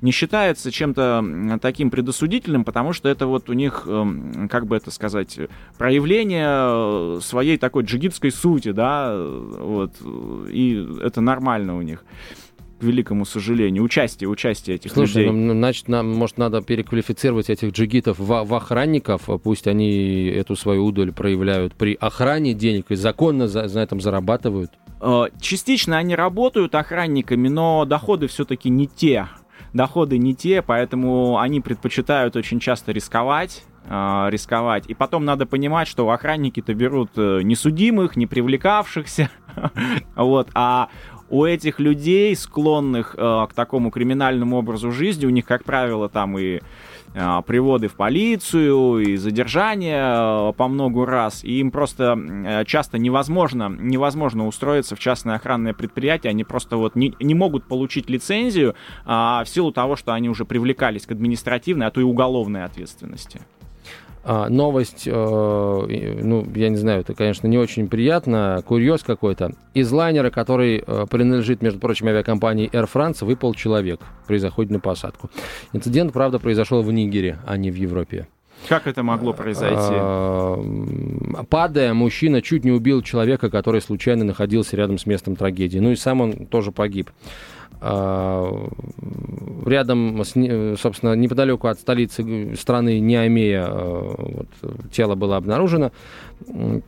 не 0.00 0.12
считается 0.12 0.70
чем-то 0.70 1.58
таким 1.60 1.90
предосудительным, 1.90 2.64
потому 2.64 2.92
что 2.92 3.08
это 3.08 3.26
вот 3.26 3.50
у 3.50 3.52
них, 3.52 3.84
эм, 3.86 4.48
как 4.48 4.66
бы 4.66 4.76
это 4.76 4.90
сказать, 4.90 5.38
проявление 5.78 6.48
э, 6.48 7.20
своей 7.22 7.58
такой 7.58 7.84
джигитской 7.84 8.30
сути, 8.30 8.72
да, 8.72 9.16
вот, 9.16 9.94
и 10.50 10.86
это 11.02 11.20
нормально 11.20 11.76
у 11.76 11.82
них 11.82 12.04
к 12.80 12.82
великому 12.82 13.26
сожалению, 13.26 13.82
участие, 13.82 14.28
участие 14.28 14.76
этих 14.76 14.92
Слушай, 14.92 15.24
людей. 15.24 15.30
Ну, 15.30 15.52
значит, 15.52 15.88
нам, 15.88 16.10
может, 16.10 16.38
надо 16.38 16.62
переквалифицировать 16.62 17.50
этих 17.50 17.72
джигитов 17.72 18.18
в, 18.18 18.44
в 18.44 18.54
охранников, 18.54 19.28
пусть 19.42 19.66
они 19.66 20.24
эту 20.28 20.56
свою 20.56 20.86
удаль 20.86 21.12
проявляют 21.12 21.74
при 21.74 21.94
охране 22.00 22.54
денег 22.54 22.86
и 22.88 22.94
законно 22.94 23.48
за, 23.48 23.68
на 23.68 23.80
этом 23.80 24.00
зарабатывают. 24.00 24.70
Э, 25.00 25.24
частично 25.40 25.98
они 25.98 26.14
работают 26.14 26.74
охранниками, 26.74 27.48
но 27.48 27.84
доходы 27.84 28.26
все-таки 28.28 28.68
не 28.68 28.86
те. 28.86 29.28
Доходы 29.72 30.18
не 30.18 30.34
те, 30.34 30.62
поэтому 30.62 31.38
они 31.38 31.60
предпочитают 31.60 32.36
очень 32.36 32.60
часто 32.60 32.92
рисковать, 32.92 33.64
э, 33.86 34.26
рисковать. 34.30 34.86
И 34.88 34.94
потом 34.94 35.24
надо 35.24 35.46
понимать, 35.46 35.88
что 35.88 36.10
охранники-то 36.10 36.74
берут 36.74 37.10
э, 37.16 37.40
несудимых, 37.42 38.16
не 38.16 38.26
привлекавшихся, 38.26 39.30
вот, 40.16 40.48
а 40.54 40.88
у 41.28 41.44
этих 41.44 41.78
людей, 41.78 42.34
склонных 42.34 43.14
к 43.14 43.50
такому 43.54 43.92
криминальному 43.92 44.56
образу 44.56 44.90
жизни, 44.90 45.26
у 45.26 45.30
них, 45.30 45.44
как 45.44 45.62
правило, 45.62 46.08
там 46.08 46.36
и 46.36 46.58
приводы 47.12 47.88
в 47.88 47.94
полицию 47.94 49.00
и 49.00 49.16
задержания 49.16 50.04
а, 50.06 50.52
по 50.52 50.68
много 50.68 51.06
раз, 51.06 51.42
и 51.42 51.58
им 51.58 51.70
просто 51.70 52.16
э, 52.16 52.64
часто 52.64 52.98
невозможно, 52.98 53.68
невозможно 53.68 54.46
устроиться 54.46 54.94
в 54.94 55.00
частное 55.00 55.34
охранное 55.34 55.74
предприятие, 55.74 56.30
они 56.30 56.44
просто 56.44 56.76
вот 56.76 56.94
не, 56.94 57.14
не 57.20 57.34
могут 57.34 57.64
получить 57.64 58.08
лицензию 58.08 58.74
а, 59.04 59.42
в 59.44 59.48
силу 59.48 59.72
того, 59.72 59.96
что 59.96 60.12
они 60.12 60.28
уже 60.28 60.44
привлекались 60.44 61.06
к 61.06 61.12
административной, 61.12 61.86
а 61.86 61.90
то 61.90 62.00
и 62.00 62.04
уголовной 62.04 62.64
ответственности. 62.64 63.40
А, 64.32 64.48
новость, 64.48 65.08
э, 65.08 65.10
ну, 65.10 66.46
я 66.54 66.68
не 66.68 66.76
знаю, 66.76 67.00
это, 67.00 67.14
конечно, 67.14 67.48
не 67.48 67.58
очень 67.58 67.88
приятно, 67.88 68.62
курьез 68.64 69.02
какой-то. 69.02 69.54
Из 69.74 69.90
лайнера, 69.90 70.30
который 70.30 70.84
э, 70.86 71.06
принадлежит, 71.10 71.62
между 71.62 71.80
прочим, 71.80 72.06
авиакомпании 72.06 72.70
Air 72.70 72.88
France, 72.88 73.24
выпал 73.24 73.54
человек 73.54 73.98
при 74.28 74.38
заходе 74.38 74.72
на 74.72 74.78
посадку. 74.78 75.30
Инцидент, 75.72 76.12
правда, 76.12 76.38
произошел 76.38 76.80
в 76.82 76.92
Нигере, 76.92 77.38
а 77.44 77.56
не 77.56 77.72
в 77.72 77.74
Европе. 77.74 78.28
Как 78.68 78.86
это 78.86 79.02
могло 79.02 79.32
произойти? 79.32 79.74
А, 79.76 80.62
падая, 81.48 81.92
мужчина 81.92 82.40
чуть 82.40 82.64
не 82.64 82.70
убил 82.70 83.02
человека, 83.02 83.50
который 83.50 83.80
случайно 83.80 84.22
находился 84.24 84.76
рядом 84.76 84.98
с 84.98 85.06
местом 85.06 85.34
трагедии. 85.34 85.80
Ну 85.80 85.90
и 85.90 85.96
сам 85.96 86.20
он 86.20 86.46
тоже 86.46 86.70
погиб. 86.70 87.10
А, 87.80 88.68
рядом, 89.64 90.22
с, 90.22 90.32
собственно, 90.80 91.14
неподалеку 91.14 91.68
от 91.68 91.78
столицы 91.78 92.54
страны 92.56 93.00
Неомея 93.00 93.66
а, 93.66 94.14
вот, 94.18 94.48
тело 94.92 95.14
было 95.14 95.36
обнаружено. 95.36 95.92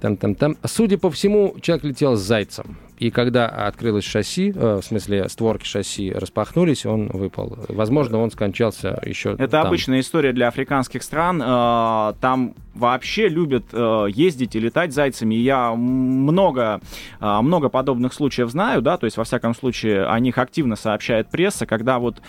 Там, 0.00 0.16
там, 0.16 0.34
там. 0.34 0.56
Судя 0.64 0.98
по 0.98 1.10
всему, 1.10 1.54
человек 1.60 1.84
летел 1.84 2.16
с 2.16 2.20
зайцем. 2.20 2.76
И 3.02 3.10
когда 3.10 3.48
открылось 3.48 4.04
шасси, 4.04 4.52
э, 4.54 4.80
в 4.80 4.84
смысле 4.84 5.28
створки 5.28 5.64
шасси 5.64 6.12
распахнулись, 6.12 6.86
он 6.86 7.08
выпал. 7.08 7.58
Возможно, 7.66 8.18
он 8.18 8.30
скончался 8.30 9.02
еще 9.04 9.32
Это 9.32 9.48
там. 9.48 9.66
обычная 9.66 9.98
история 9.98 10.32
для 10.32 10.46
африканских 10.46 11.02
стран. 11.02 11.42
Э, 11.44 12.12
там 12.20 12.54
вообще 12.74 13.28
любят 13.28 13.64
э, 13.72 14.06
ездить 14.14 14.54
и 14.54 14.60
летать 14.60 14.92
зайцами. 14.92 15.34
Я 15.34 15.74
много, 15.74 16.80
много 17.20 17.68
подобных 17.68 18.14
случаев 18.14 18.50
знаю, 18.50 18.82
да, 18.82 18.96
то 18.96 19.06
есть, 19.06 19.16
во 19.16 19.24
всяком 19.24 19.54
случае, 19.54 20.06
о 20.06 20.18
них 20.20 20.38
активно 20.38 20.71
сообщает 20.76 21.30
пресса, 21.30 21.66
когда 21.66 21.98
вот 21.98 22.22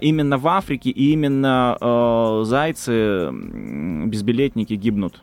именно 0.00 0.38
в 0.38 0.48
Африке 0.48 0.90
и 0.90 1.12
именно 1.12 1.76
зайцы, 2.44 3.30
безбилетники 3.30 4.74
гибнут. 4.74 5.22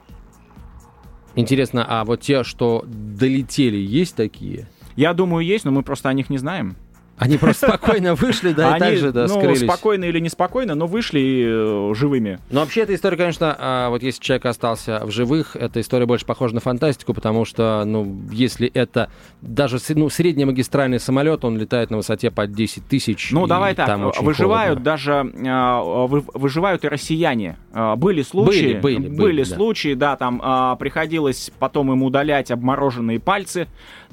Интересно, 1.36 1.86
а 1.88 2.06
вот 2.06 2.22
те, 2.22 2.44
что 2.44 2.86
долетели, 2.88 3.78
есть 3.78 4.16
такие? 4.16 4.68
Я 4.96 5.14
думаю, 5.14 5.46
есть, 5.46 5.66
но 5.66 5.72
мы 5.72 5.84
просто 5.84 6.08
о 6.08 6.14
них 6.14 6.30
не 6.30 6.38
знаем. 6.38 6.78
Они 7.18 7.38
просто 7.38 7.68
спокойно 7.70 8.16
вышли, 8.16 8.52
да, 8.52 8.76
и 8.76 8.80
так 8.80 8.98
же, 8.98 9.12
да, 9.12 9.28
ну, 9.28 9.40
скрылись. 9.40 9.62
спокойно 9.62 10.06
или 10.06 10.20
неспокойно, 10.20 10.76
но 10.76 10.86
вышли 10.86 11.92
э, 11.92 11.96
живыми. 11.96 12.40
Но 12.50 12.60
вообще 12.60 12.82
эта 12.82 12.94
история, 12.94 13.16
конечно, 13.16 13.56
а, 13.58 13.90
вот 13.90 14.04
если 14.04 14.22
человек 14.22 14.46
остался 14.46 15.06
в 15.06 15.12
живых, 15.12 15.56
эта 15.56 15.80
история 15.80 16.06
больше 16.06 16.26
похожа 16.26 16.54
на 16.56 16.60
фантастику, 16.62 17.14
потому 17.14 17.46
что, 17.46 17.84
ну, 17.86 18.22
если 18.32 18.68
это 18.68 19.10
даже 19.42 19.78
ну, 19.90 20.10
среднемагистральный 20.10 21.00
самолет, 21.00 21.46
он 21.46 21.58
летает 21.58 21.90
на 21.90 21.98
высоте 21.98 22.32
под 22.32 22.52
10 22.52 22.86
тысяч. 22.86 23.32
Ну, 23.32 23.48
давай 23.48 23.76
так, 23.76 23.98
выживают 24.22 24.80
холодно. 24.80 24.84
даже, 24.84 25.34
а, 25.48 25.82
выживают 26.08 26.84
и 26.84 26.90
россияне. 26.90 27.58
А, 27.72 27.96
были 27.96 28.24
случаи, 28.24 28.74
были, 28.74 28.98
были, 28.98 28.98
были, 28.98 29.16
были 29.16 29.44
да. 29.44 29.56
случаи, 29.56 29.94
да, 29.94 30.16
там 30.18 30.78
приходилось 30.78 31.52
потом 31.60 31.92
им 31.94 32.04
удалять 32.04 32.52
обмороженные 32.52 33.20
пальцы, 33.20 33.68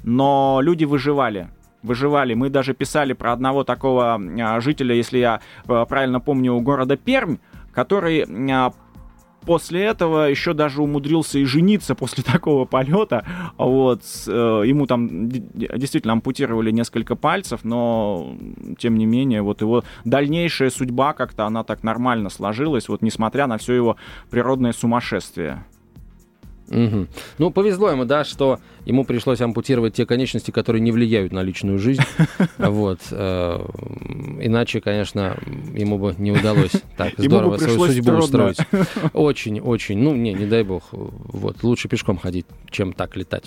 но 0.05 0.61
люди 0.63 0.85
выживали 0.85 1.49
выживали. 1.83 2.35
Мы 2.35 2.51
даже 2.51 2.75
писали 2.75 3.13
про 3.13 3.33
одного 3.33 3.65
такого 3.65 4.15
а, 4.15 4.61
жителя, 4.61 4.95
если 4.95 5.19
я 5.19 5.41
а, 5.67 5.85
правильно 5.85 6.21
помню, 6.21 6.59
города 6.61 6.97
Пермь, 6.97 7.37
который 7.73 8.25
а, 8.51 8.73
после 9.45 9.85
этого 9.85 10.29
еще 10.29 10.55
даже 10.55 10.83
умудрился 10.83 11.39
и 11.39 11.45
жениться 11.45 11.95
после 11.95 12.23
такого 12.25 12.65
полета. 12.65 13.25
Вот, 13.59 14.03
э, 14.27 14.63
ему 14.65 14.87
там 14.87 15.29
действительно 15.29 16.15
ампутировали 16.15 16.71
несколько 16.71 17.17
пальцев, 17.17 17.61
но 17.65 18.37
тем 18.79 18.97
не 18.97 19.07
менее, 19.07 19.43
вот 19.43 19.61
его 19.61 19.85
дальнейшая 20.05 20.71
судьба 20.71 21.13
как-то 21.13 21.47
она 21.47 21.65
так 21.65 21.83
нормально 21.83 22.31
сложилась, 22.31 22.89
вот 22.89 23.03
несмотря 23.03 23.47
на 23.47 23.59
все 23.59 23.75
его 23.75 23.97
природное 24.31 24.73
сумасшествие. 24.73 25.65
Угу. 26.69 27.07
Ну, 27.39 27.51
повезло 27.51 27.91
ему, 27.91 28.05
да, 28.07 28.25
что 28.25 28.59
ему 28.85 29.05
пришлось 29.05 29.41
ампутировать 29.41 29.95
те 29.95 30.07
конечности, 30.07 30.51
которые 30.51 30.81
не 30.81 30.93
влияют 30.93 31.33
на 31.33 31.43
личную 31.43 31.79
жизнь. 31.79 32.03
Вот. 32.59 33.01
Э, 33.11 33.65
иначе, 34.41 34.81
конечно, 34.81 35.37
ему 35.75 35.99
бы 35.99 36.15
не 36.19 36.33
удалось 36.33 36.73
так 36.97 37.13
здорово 37.17 37.59
свою 37.59 37.87
судьбу 37.87 38.13
устроить. 38.13 38.59
Очень, 39.13 39.61
очень. 39.61 39.99
Ну, 39.99 40.15
не, 40.15 40.33
не 40.33 40.47
дай 40.47 40.63
бог. 40.63 40.85
Вот. 40.93 41.63
Лучше 41.63 41.89
пешком 41.89 42.19
ходить, 42.19 42.47
чем 42.71 42.93
так 42.93 43.17
летать. 43.17 43.45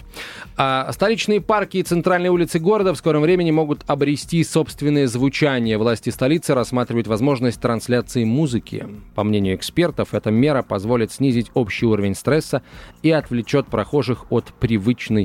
А 0.58 0.92
столичные 0.92 1.42
парки 1.42 1.78
и 1.78 1.84
центральные 1.84 2.32
улицы 2.32 2.60
города 2.60 2.94
в 2.94 2.98
скором 2.98 3.22
времени 3.22 3.52
могут 3.52 3.84
обрести 3.88 4.44
собственное 4.44 5.08
звучание. 5.08 5.78
Власти 5.78 6.10
столицы 6.10 6.54
рассматривают 6.54 7.08
возможность 7.08 7.60
трансляции 7.60 8.24
музыки. 8.24 8.88
По 9.16 9.24
мнению 9.24 9.56
экспертов, 9.56 10.14
эта 10.14 10.32
мера 10.32 10.62
позволит 10.62 11.12
снизить 11.12 11.52
общий 11.54 11.86
уровень 11.86 12.16
стресса 12.16 12.62
и 13.02 13.12
отвлечет 13.12 13.68
прохожих 13.68 14.32
от 14.32 14.54
привычной 14.60 15.25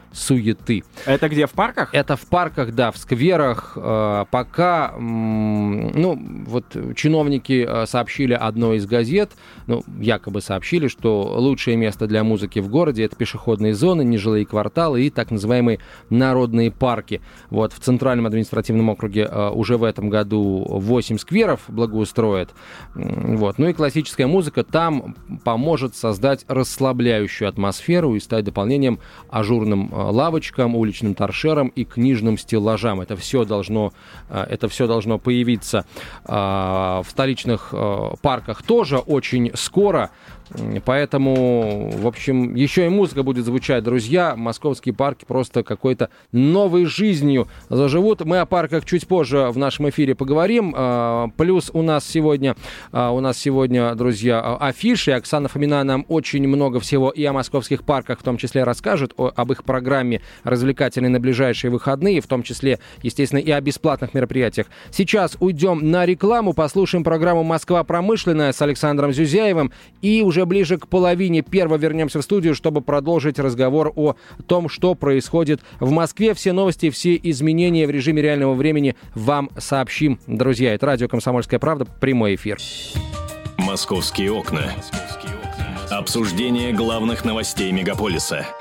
суеты. 0.13 0.83
Это 1.05 1.29
где, 1.29 1.47
в 1.47 1.51
парках? 1.51 1.89
Это 1.93 2.15
в 2.15 2.25
парках, 2.27 2.73
да, 2.73 2.91
в 2.91 2.97
скверах. 2.97 3.73
Э, 3.75 4.25
пока, 4.29 4.93
ну, 4.97 6.19
вот 6.47 6.65
чиновники 6.95 7.65
э, 7.67 7.85
сообщили 7.85 8.33
одной 8.33 8.77
из 8.77 8.85
газет, 8.85 9.31
ну, 9.67 9.83
якобы 9.99 10.41
сообщили, 10.41 10.87
что 10.87 11.35
лучшее 11.37 11.77
место 11.77 12.07
для 12.07 12.23
музыки 12.23 12.59
в 12.59 12.69
городе 12.69 13.05
это 13.05 13.15
пешеходные 13.15 13.73
зоны, 13.73 14.03
нежилые 14.03 14.45
кварталы 14.45 15.03
и 15.03 15.09
так 15.09 15.31
называемые 15.31 15.79
народные 16.09 16.71
парки. 16.71 17.21
Вот 17.49 17.73
в 17.73 17.79
Центральном 17.79 18.25
административном 18.25 18.89
округе 18.89 19.27
э, 19.29 19.49
уже 19.49 19.77
в 19.77 19.83
этом 19.83 20.09
году 20.09 20.65
8 20.67 21.17
скверов 21.17 21.61
благоустроят. 21.67 22.51
Вот. 22.95 23.57
Ну 23.57 23.69
и 23.69 23.73
классическая 23.73 24.27
музыка 24.27 24.63
там 24.63 25.15
поможет 25.43 25.95
создать 25.95 26.45
расслабляющую 26.47 27.47
атмосферу 27.47 28.15
и 28.15 28.19
стать 28.19 28.45
дополнением 28.45 28.99
ажурным 29.29 29.89
лавочкам, 30.09 30.75
уличным 30.75 31.15
торшерам 31.15 31.67
и 31.69 31.83
книжным 31.83 32.37
стеллажам. 32.37 33.01
Это 33.01 33.15
все 33.15 33.45
должно, 33.45 33.93
э, 34.29 34.45
это 34.49 34.67
все 34.67 34.87
должно 34.87 35.19
появиться 35.19 35.85
э, 36.25 36.31
в 36.33 37.05
столичных 37.09 37.69
э, 37.73 38.11
парках 38.21 38.63
тоже 38.63 38.97
очень 38.97 39.51
скоро. 39.55 40.11
Поэтому, 40.85 41.89
в 41.91 42.07
общем, 42.07 42.55
еще 42.55 42.85
и 42.85 42.89
музыка 42.89 43.23
будет 43.23 43.45
звучать, 43.45 43.83
друзья. 43.83 44.35
Московские 44.35 44.93
парки 44.93 45.25
просто 45.25 45.63
какой-то 45.63 46.09
новой 46.31 46.85
жизнью 46.85 47.47
заживут. 47.69 48.25
Мы 48.25 48.39
о 48.39 48.45
парках 48.45 48.85
чуть 48.85 49.07
позже 49.07 49.49
в 49.51 49.57
нашем 49.57 49.89
эфире 49.89 50.15
поговорим. 50.15 50.73
А, 50.75 51.29
плюс 51.37 51.71
у 51.73 51.81
нас 51.81 52.05
сегодня, 52.05 52.55
а, 52.91 53.11
у 53.11 53.19
нас 53.19 53.37
сегодня, 53.37 53.95
друзья, 53.95 54.57
афиши. 54.57 55.11
Оксана 55.11 55.47
Фомина 55.47 55.83
нам 55.83 56.05
очень 56.09 56.47
много 56.47 56.79
всего 56.79 57.09
и 57.09 57.23
о 57.23 57.33
московских 57.33 57.83
парках 57.83 58.19
в 58.19 58.23
том 58.23 58.37
числе 58.37 58.63
расскажет, 58.63 59.13
об 59.17 59.51
их 59.51 59.63
программе 59.63 60.21
развлекательной 60.43 61.09
на 61.09 61.19
ближайшие 61.19 61.71
выходные, 61.71 62.21
в 62.21 62.27
том 62.27 62.43
числе, 62.43 62.79
естественно, 63.01 63.39
и 63.39 63.51
о 63.51 63.61
бесплатных 63.61 64.13
мероприятиях. 64.13 64.67
Сейчас 64.91 65.37
уйдем 65.39 65.91
на 65.91 66.05
рекламу, 66.05 66.53
послушаем 66.53 67.03
программу 67.03 67.43
«Москва 67.43 67.83
промышленная» 67.83 68.51
с 68.51 68.61
Александром 68.61 69.13
Зюзяевым 69.13 69.71
и 70.01 70.21
уже 70.21 70.40
уже 70.41 70.45
ближе 70.47 70.77
к 70.77 70.87
половине 70.87 71.43
первого 71.43 71.77
вернемся 71.77 72.19
в 72.19 72.23
студию, 72.23 72.55
чтобы 72.55 72.81
продолжить 72.81 73.37
разговор 73.37 73.93
о 73.95 74.15
том, 74.47 74.69
что 74.69 74.95
происходит 74.95 75.61
в 75.79 75.91
Москве. 75.91 76.33
Все 76.33 76.51
новости, 76.51 76.89
все 76.89 77.15
изменения 77.21 77.85
в 77.85 77.91
режиме 77.91 78.21
реального 78.21 78.55
времени 78.55 78.95
вам 79.13 79.51
сообщим, 79.57 80.19
друзья. 80.25 80.73
Это 80.73 80.87
радио 80.87 81.07
«Комсомольская 81.07 81.59
правда», 81.59 81.85
прямой 81.85 82.35
эфир. 82.35 82.57
«Московские 83.57 84.31
окна». 84.31 84.71
Обсуждение 85.91 86.73
главных 86.73 87.23
новостей 87.23 87.71
мегаполиса– 87.71 88.47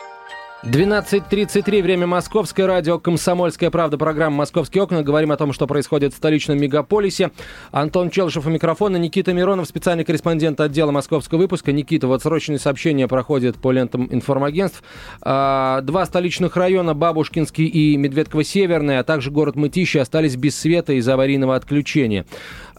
12.33, 0.62 1.80
время 1.80 2.06
Московское 2.06 2.66
радио 2.66 2.98
«Комсомольская 2.98 3.70
правда», 3.70 3.96
программа 3.96 4.36
«Московские 4.36 4.82
окна». 4.82 5.02
Говорим 5.02 5.32
о 5.32 5.38
том, 5.38 5.54
что 5.54 5.66
происходит 5.66 6.12
в 6.12 6.18
столичном 6.18 6.60
мегаполисе. 6.60 7.30
Антон 7.70 8.10
Челышев 8.10 8.44
у 8.44 8.50
микрофона, 8.50 8.98
Никита 8.98 9.32
Миронов, 9.32 9.68
специальный 9.68 10.04
корреспондент 10.04 10.60
отдела 10.60 10.90
московского 10.90 11.38
выпуска. 11.38 11.72
Никита, 11.72 12.08
вот 12.08 12.20
срочные 12.22 12.58
сообщения 12.58 13.08
проходят 13.08 13.56
по 13.56 13.72
лентам 13.72 14.06
информагентств. 14.10 14.82
А, 15.22 15.80
два 15.80 16.04
столичных 16.04 16.58
района, 16.58 16.92
Бабушкинский 16.92 17.64
и 17.64 17.96
Медведково-Северный, 17.96 18.98
а 18.98 19.02
также 19.02 19.30
город 19.30 19.56
Мытищи 19.56 19.96
остались 19.96 20.36
без 20.36 20.58
света 20.58 20.92
из-за 20.92 21.14
аварийного 21.14 21.56
отключения. 21.56 22.26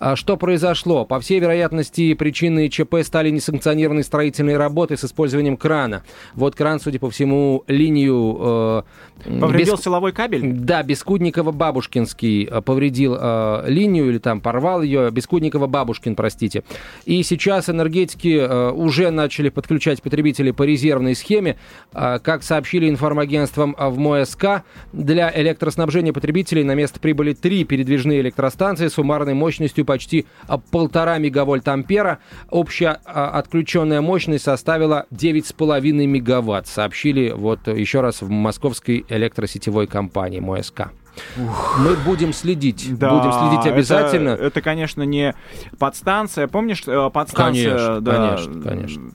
А 0.02 0.16
что 0.16 0.36
произошло? 0.36 1.06
По 1.06 1.20
всей 1.20 1.40
вероятности, 1.40 2.16
причиной 2.16 2.70
ЧП 2.70 2.96
стали 3.04 3.30
несанкционированные 3.30 4.04
строительные 4.04 4.58
работы 4.58 4.98
с 4.98 5.06
использованием 5.06 5.58
крана. 5.58 6.04
Вот 6.34 6.56
кран, 6.56 6.80
судя 6.80 6.98
по 6.98 7.12
всему, 7.12 7.64
линию... 7.68 8.84
Э, 9.28 9.40
повредил 9.40 9.76
без... 9.76 9.84
силовой 9.84 10.12
кабель? 10.12 10.54
Да, 10.54 10.82
Бескудникова-Бабушкинский 10.82 12.48
э, 12.50 12.62
повредил 12.62 13.16
э, 13.16 13.66
линию 13.68 14.10
или 14.10 14.18
там 14.18 14.42
порвал 14.42 14.82
ее. 14.82 15.12
Бескудникова-Бабушкин, 15.12 16.16
простите. 16.16 16.64
И 17.06 17.22
сейчас 17.22 17.70
энергетики 17.70 18.40
э, 18.40 18.72
уже 18.72 19.12
начали 19.12 19.50
подключать 19.50 20.02
потребителей 20.02 20.52
по 20.52 20.64
резервной 20.64 21.14
схеме. 21.14 21.58
Э, 21.94 22.18
как 22.18 22.42
сообщили 22.42 22.90
информагентством 22.90 23.76
в 23.78 24.00
МОСК, 24.00 24.64
для 24.94 25.32
электроснабжения 25.40 26.12
потребителей 26.12 26.64
на 26.64 26.74
место 26.74 27.00
прибыли 27.00 27.34
три 27.34 27.66
передвижные 27.66 28.22
электростанции 28.22 28.88
с 28.88 28.94
суммарной 28.94 29.36
мощностью 29.36 29.86
почти 29.92 30.26
а, 30.48 30.58
полтора 30.58 31.18
мегавольт 31.18 31.68
ампера. 31.68 32.20
Общая 32.50 33.02
а, 33.04 33.32
отключенная 33.32 34.00
мощность 34.00 34.46
составила 34.46 35.06
9,5 35.12 35.82
мегаватт, 36.06 36.68
сообщили 36.68 37.34
вот 37.36 37.68
еще 37.68 38.00
раз 38.00 38.22
в 38.22 38.30
московской 38.30 39.06
электросетевой 39.10 39.88
компании 39.88 40.40
МОСК. 40.40 40.92
Ух. 41.38 41.80
Мы 41.80 41.96
будем 41.96 42.34
следить. 42.34 42.98
Да, 42.98 43.10
будем 43.10 43.32
следить 43.32 43.66
обязательно. 43.72 44.30
Это, 44.30 44.44
это, 44.44 44.62
конечно, 44.62 45.04
не 45.04 45.36
подстанция. 45.78 46.48
Помнишь, 46.48 46.84
э, 46.88 47.10
подстанция? 47.12 47.70
Конечно, 47.70 48.02
да, 48.02 48.16
конечно, 48.16 48.62
конечно. 48.62 49.12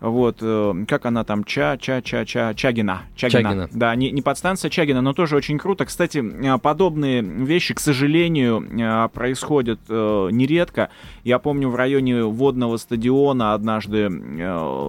Вот, 0.00 0.38
э, 0.40 0.74
как 0.86 1.06
она 1.06 1.24
там, 1.24 1.44
Ча, 1.44 1.76
Ча, 1.76 2.02
Ча, 2.02 2.24
Ча, 2.24 2.54
Чагина. 2.54 3.02
Чагина. 3.16 3.42
Чагина. 3.42 3.68
Да, 3.72 3.94
не, 3.94 4.10
не 4.10 4.22
подстанция 4.22 4.70
Чагина, 4.70 5.00
но 5.00 5.12
тоже 5.12 5.36
очень 5.36 5.58
круто. 5.58 5.84
Кстати, 5.84 6.18
э, 6.18 6.58
подобные 6.58 7.22
вещи, 7.22 7.74
к 7.74 7.80
сожалению, 7.80 9.08
происходят 9.12 9.80
нередко. 9.88 10.90
Я 11.24 11.38
помню, 11.38 11.68
в 11.68 11.76
районе 11.76 12.24
водного 12.24 12.76
стадиона 12.76 13.54
однажды 13.54 14.10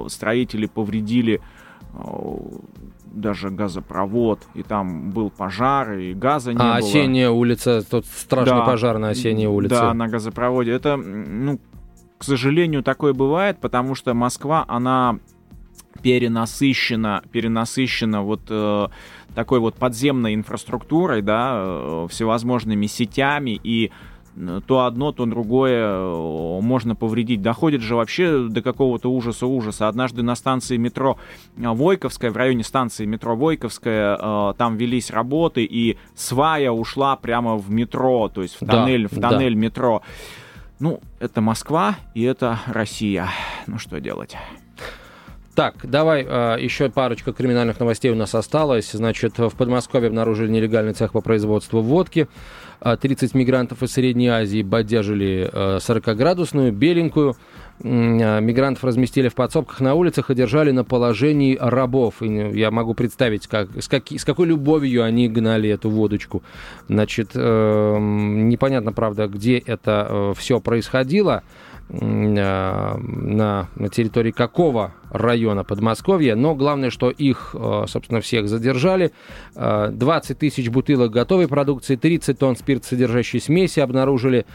строители 0.10 0.66
повредили 0.68 1.42
даже 3.20 3.50
газопровод, 3.50 4.40
и 4.54 4.64
там 4.64 5.12
был 5.12 5.30
пожар, 5.30 5.94
и 5.94 6.14
газа 6.14 6.54
не 6.54 6.60
а, 6.60 6.78
было. 6.78 6.78
осенняя 6.78 7.30
улица, 7.30 7.82
тот 7.90 8.06
страшный 8.06 8.58
да, 8.58 8.66
пожар 8.66 8.98
на 8.98 9.10
осенней 9.10 9.48
улице. 9.48 9.76
Да, 9.76 9.94
на 9.94 10.08
газопроводе. 10.08 10.72
Это, 10.72 10.98
ну, 10.98 11.60
к 12.18 12.24
сожалению, 12.24 12.84
такое 12.84 13.14
бывает, 13.14 13.60
потому 13.60 13.96
что 13.96 14.14
Москва, 14.14 14.66
она 14.68 15.20
перенасыщена, 16.02 17.24
перенасыщена 17.32 18.22
вот 18.22 18.42
э, 18.50 18.88
такой 19.36 19.60
вот 19.60 19.76
подземной 19.76 20.34
инфраструктурой, 20.36 21.22
да, 21.22 21.52
э, 21.56 22.08
всевозможными 22.10 22.86
сетями, 22.88 23.60
и 23.64 23.92
то 24.68 24.86
одно, 24.86 25.12
то 25.12 25.26
другое 25.26 25.84
э, 25.84 26.60
можно 26.62 26.96
повредить. 26.96 27.42
Доходит 27.42 27.82
же 27.82 27.96
вообще 27.96 28.48
до 28.50 28.62
какого-то 28.62 29.12
ужаса-ужаса. 29.12 29.88
Однажды 29.88 30.24
на 30.24 30.36
станции 30.36 30.78
метро 30.78 31.18
э, 31.58 31.62
Войковская, 31.66 32.32
в 32.32 32.38
районе 32.38 32.64
станции 32.64 33.06
метро 33.06 33.36
Войковская, 33.36 34.18
э, 34.20 34.54
там 34.58 34.78
велись 34.78 35.12
работы, 35.12 35.64
и 35.66 35.98
свая 36.16 36.72
ушла 36.72 37.16
прямо 37.16 37.58
в 37.58 37.70
метро, 37.70 38.30
то 38.30 38.42
есть 38.42 38.56
в 38.60 38.66
тоннель, 38.66 39.08
да, 39.12 39.18
в 39.18 39.32
тоннель 39.32 39.54
да. 39.56 39.60
метро. 39.60 40.02
Ну, 40.80 41.02
это 41.20 41.42
Москва 41.42 41.96
и 42.14 42.24
это 42.24 42.60
Россия. 42.68 43.28
Ну, 43.68 43.78
что 43.78 44.00
делать? 44.00 44.38
Так, 45.60 45.76
давай 45.84 46.26
э, 46.26 46.58
еще 46.62 46.90
парочка 46.90 47.34
криминальных 47.34 47.82
новостей 47.82 48.12
у 48.12 48.16
нас 48.16 48.34
осталось. 48.34 48.94
Значит, 48.94 49.38
в 49.38 49.52
Подмосковье 49.58 50.08
обнаружили 50.08 50.50
нелегальный 50.50 50.94
цех 50.94 51.12
по 51.12 51.20
производству 51.20 51.82
водки. 51.82 52.30
30 52.82 53.34
а, 53.34 53.38
мигрантов 53.38 53.84
из 53.84 53.92
Средней 53.92 54.28
Азии 54.28 54.62
бодяжили 54.62 55.50
40-градусную, 55.54 56.72
беленькую. 56.72 57.36
А, 57.82 58.40
мигрантов 58.40 58.84
разместили 58.84 59.30
в 59.30 59.36
подсобках 59.36 59.80
на 59.80 59.94
улицах 59.94 60.30
и 60.30 60.36
держали 60.36 60.72
на 60.72 60.84
положении 60.84 61.58
рабов. 61.60 62.22
И 62.22 62.28
я 62.28 62.72
могу 62.72 62.94
представить, 62.94 63.48
как, 63.48 63.70
с, 63.82 63.88
как, 63.88 64.12
с 64.12 64.26
какой 64.26 64.48
любовью 64.48 65.04
они 65.04 65.28
гнали 65.30 65.70
эту 65.70 65.90
водочку. 65.90 66.44
Значит, 66.88 67.32
э, 67.36 67.98
непонятно, 68.00 68.92
правда, 68.92 69.28
где 69.28 69.58
это 69.58 70.08
э, 70.10 70.34
все 70.38 70.60
происходило. 70.60 71.44
Э, 71.92 72.98
на, 72.98 73.68
на 73.76 73.90
территории 73.90 74.30
какого 74.30 74.94
района 75.10 75.64
Подмосковья, 75.64 76.36
но 76.36 76.54
главное, 76.54 76.92
что 76.92 77.10
их, 77.10 77.56
э, 77.58 77.86
собственно, 77.88 78.22
всех 78.22 78.48
задержали. 78.48 79.12
20 79.56 80.32
э, 80.32 80.36
тысяч 80.36 80.70
бутылок 80.70 81.12
готовой 81.12 81.48
продукции, 81.48 81.96
30 81.96 82.38
тонн 82.38 82.56
спиртсодержащей 82.56 83.40
смеси 83.40 83.80
обнаружили. 83.80 84.46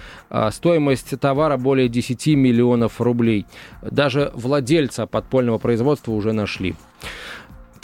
Стоимость 0.51 1.19
товара 1.19 1.57
более 1.57 1.89
10 1.89 2.29
миллионов 2.37 3.01
рублей. 3.01 3.47
Даже 3.83 4.31
владельца 4.35 5.07
подпольного 5.07 5.59
производства 5.59 6.13
уже 6.13 6.33
нашли. 6.33 6.77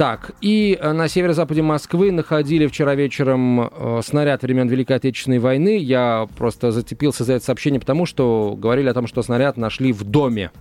Так, 0.01 0.31
и 0.41 0.79
э, 0.81 0.93
на 0.93 1.09
северо-западе 1.09 1.61
Москвы 1.61 2.11
находили 2.11 2.67
вчера 2.67 2.95
вечером 2.95 3.61
э, 3.61 4.01
снаряд 4.03 4.41
времен 4.41 4.67
Великой 4.67 4.97
Отечественной 4.97 5.41
войны. 5.41 5.77
Я 5.77 6.27
просто 6.39 6.73
зацепился 6.73 7.23
за 7.25 7.35
это 7.35 7.45
сообщение, 7.45 7.81
потому 7.81 8.07
что 8.07 8.57
говорили 8.57 8.89
о 8.89 8.95
том, 8.95 9.07
что 9.07 9.23
снаряд 9.23 9.59
нашли 9.59 9.93
в 9.93 10.05
доме. 10.05 10.53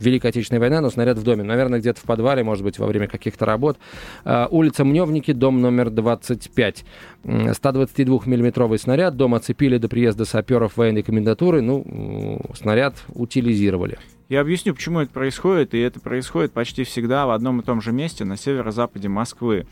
Великая 0.00 0.30
Отечественная 0.30 0.58
война, 0.58 0.80
но 0.80 0.90
снаряд 0.90 1.16
в 1.16 1.22
доме. 1.22 1.44
Наверное, 1.44 1.78
где-то 1.78 2.00
в 2.00 2.02
подвале, 2.02 2.42
может 2.42 2.64
быть, 2.64 2.80
во 2.80 2.88
время 2.88 3.06
каких-то 3.06 3.46
работ. 3.46 3.78
Э, 4.24 4.48
улица 4.50 4.84
Мневники, 4.84 5.30
дом 5.30 5.60
номер 5.60 5.90
25. 5.90 6.84
122-миллиметровый 7.22 8.78
снаряд. 8.78 9.16
Дом 9.16 9.36
оцепили 9.36 9.78
до 9.78 9.88
приезда 9.88 10.24
саперов 10.24 10.76
военной 10.76 11.04
комендатуры. 11.04 11.62
Ну, 11.62 12.40
снаряд 12.56 12.96
утилизировали. 13.14 13.98
Я 14.28 14.40
объясню, 14.40 14.74
почему 14.74 14.98
это 14.98 15.12
происходит, 15.12 15.72
и 15.72 15.78
это 15.78 16.00
происходит 16.00 16.52
почти 16.52 16.82
всегда 16.82 17.26
в 17.26 17.30
одном 17.30 17.60
и 17.60 17.64
том 17.64 17.80
же 17.80 17.92
месте 17.92 18.24
на 18.24 18.36
северо-западе 18.36 19.08
Москвы. 19.08 19.66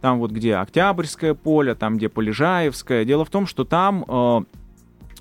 Там 0.00 0.18
вот 0.18 0.30
где 0.30 0.56
Октябрьское 0.56 1.34
поле, 1.34 1.74
там 1.74 1.98
где 1.98 2.08
Полежаевское. 2.08 3.04
Дело 3.04 3.26
в 3.26 3.30
том, 3.30 3.46
что 3.46 3.64
там 3.64 4.06
э, 4.08 4.40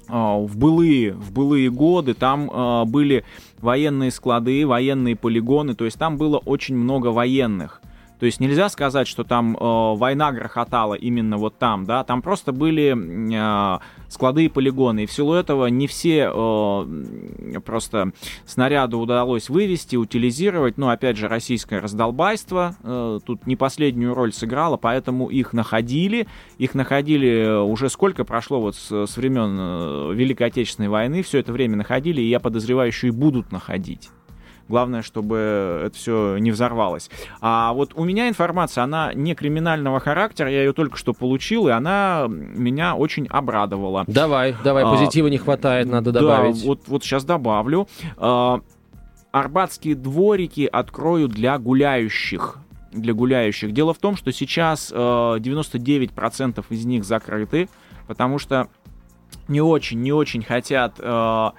э, 0.08 0.14
в 0.14 0.58
былые, 0.58 1.12
в 1.12 1.34
былые 1.34 1.70
годы 1.70 2.14
там 2.14 2.50
э, 2.50 2.86
были 2.86 3.26
военные 3.60 4.10
склады, 4.10 4.66
военные 4.66 5.18
полигоны, 5.18 5.76
то 5.76 5.84
есть 5.84 6.00
там 6.00 6.16
было 6.16 6.38
очень 6.38 6.78
много 6.78 7.08
военных. 7.08 7.82
То 8.20 8.26
есть 8.26 8.40
нельзя 8.40 8.70
сказать, 8.70 9.08
что 9.08 9.24
там 9.24 9.56
э, 9.56 9.60
война 9.96 10.32
грохотала 10.32 10.96
именно 10.96 11.38
вот 11.38 11.58
там, 11.60 11.86
да, 11.86 12.04
там 12.04 12.22
просто 12.22 12.52
были 12.52 12.96
э, 12.96 13.80
склады 14.10 14.46
и 14.46 14.50
полигоны, 14.50 15.04
и 15.04 15.06
в 15.06 15.12
силу 15.12 15.34
этого 15.34 15.68
не 15.68 15.86
все 15.88 16.32
э, 16.34 17.60
просто 17.64 18.12
снаряды 18.46 18.98
удалось 18.98 19.50
вывести, 19.50 19.96
утилизировать, 19.96 20.78
но 20.78 20.90
опять 20.90 21.18
же 21.18 21.28
российское 21.28 21.80
раздолбайство 21.80 22.76
э, 22.84 23.20
тут 23.24 23.46
не 23.46 23.56
последнюю 23.56 24.16
роль 24.16 24.34
сыграло, 24.34 24.78
поэтому 24.78 25.28
их 25.28 25.54
находили, 25.54 26.28
их 26.58 26.74
находили 26.74 27.62
уже 27.62 27.90
сколько 27.90 28.24
прошло 28.26 28.60
вот 28.60 28.76
с, 28.76 29.06
с 29.06 29.18
времен 29.18 29.58
э, 29.60 30.14
Великой 30.16 30.48
Отечественной 30.48 30.90
войны, 30.90 31.22
все 31.22 31.38
это 31.40 31.54
время 31.54 31.76
находили, 31.78 32.22
и 32.22 32.30
я 32.30 32.40
подозреваю, 32.40 32.88
еще 32.88 33.08
и 33.08 33.12
будут 33.12 33.52
находить. 33.52 34.10
Главное, 34.70 35.02
чтобы 35.02 35.84
это 35.86 35.96
все 35.96 36.38
не 36.38 36.52
взорвалось. 36.52 37.10
А 37.42 37.74
вот 37.74 37.92
у 37.96 38.04
меня 38.04 38.28
информация, 38.28 38.84
она 38.84 39.14
не 39.14 39.34
криминального 39.36 40.00
характера, 40.00 40.50
я 40.50 40.60
ее 40.60 40.74
только 40.74 40.98
что 40.98 41.14
получил, 41.14 41.68
и 41.68 41.72
она 41.72 42.26
меня 42.28 42.96
очень 42.96 43.28
обрадовала. 43.28 44.04
Давай, 44.08 44.56
давай, 44.64 44.84
а, 44.84 44.92
позитива 44.92 45.28
а, 45.28 45.32
не 45.32 45.38
хватает, 45.38 45.88
надо 45.88 46.12
добавить. 46.12 46.62
Да, 46.62 46.68
вот, 46.68 46.82
вот 46.88 47.04
сейчас 47.04 47.24
добавлю. 47.24 47.88
А, 48.18 48.62
арбатские 49.32 49.96
дворики 49.96 50.68
открою 50.72 51.28
для 51.28 51.58
гуляющих 51.58 52.58
для 52.92 53.14
гуляющих. 53.14 53.74
Дело 53.74 53.94
в 53.94 54.00
том, 54.00 54.16
что 54.16 54.32
сейчас 54.32 54.92
э, 54.92 54.96
99% 54.96 56.66
из 56.70 56.86
них 56.86 57.04
закрыты, 57.04 57.70
потому 58.08 58.40
что 58.40 58.70
не 59.48 59.62
очень, 59.62 60.02
не 60.02 60.12
очень 60.12 60.42
хотят 60.42 60.96
Э, 61.00 61.52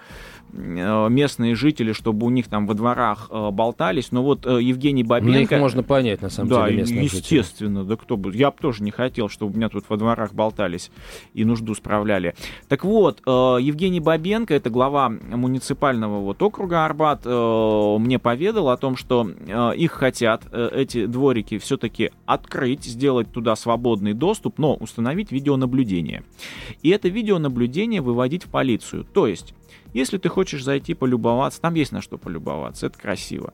местные 0.52 1.54
жители, 1.54 1.92
чтобы 1.92 2.26
у 2.26 2.30
них 2.30 2.48
там 2.48 2.66
во 2.66 2.74
дворах 2.74 3.28
э, 3.30 3.50
болтались. 3.50 4.12
Но 4.12 4.22
вот 4.22 4.46
э, 4.46 4.58
Евгений 4.62 5.04
Бабенко... 5.04 5.54
Их 5.54 5.60
можно 5.60 5.82
понять, 5.82 6.22
на 6.22 6.30
самом 6.30 6.50
да, 6.50 6.68
деле, 6.68 6.82
местные 6.82 7.04
естественно, 7.04 7.80
жители. 7.80 7.96
да 7.96 7.96
кто 7.96 8.16
бы... 8.16 8.34
Я 8.34 8.50
бы 8.50 8.56
тоже 8.60 8.82
не 8.82 8.90
хотел, 8.90 9.28
чтобы 9.28 9.52
у 9.52 9.56
меня 9.56 9.68
тут 9.68 9.84
во 9.88 9.96
дворах 9.96 10.34
болтались 10.34 10.90
и 11.34 11.44
нужду 11.44 11.74
справляли. 11.74 12.34
Так 12.68 12.84
вот, 12.84 13.22
э, 13.26 13.30
Евгений 13.30 14.00
Бабенко, 14.00 14.54
это 14.54 14.70
глава 14.70 15.08
муниципального 15.08 16.20
вот 16.20 16.42
округа 16.42 16.84
Арбат, 16.84 17.22
э, 17.24 17.96
мне 17.98 18.18
поведал 18.18 18.70
о 18.70 18.76
том, 18.76 18.96
что 18.96 19.28
э, 19.28 19.76
их 19.76 19.92
хотят, 19.92 20.44
э, 20.50 20.70
эти 20.72 21.06
дворики, 21.06 21.58
все-таки 21.58 22.10
открыть, 22.26 22.84
сделать 22.84 23.30
туда 23.32 23.56
свободный 23.56 24.14
доступ, 24.14 24.58
но 24.58 24.74
установить 24.74 25.32
видеонаблюдение. 25.32 26.22
И 26.82 26.90
это 26.90 27.08
видеонаблюдение 27.08 28.00
выводить 28.00 28.44
в 28.44 28.48
полицию. 28.48 29.04
То 29.04 29.26
есть 29.26 29.54
если 29.92 30.18
ты 30.18 30.28
хочешь 30.28 30.64
зайти 30.64 30.94
полюбоваться, 30.94 31.60
там 31.60 31.74
есть 31.74 31.92
на 31.92 32.00
что 32.00 32.18
полюбоваться, 32.18 32.86
это 32.86 32.98
красиво. 32.98 33.52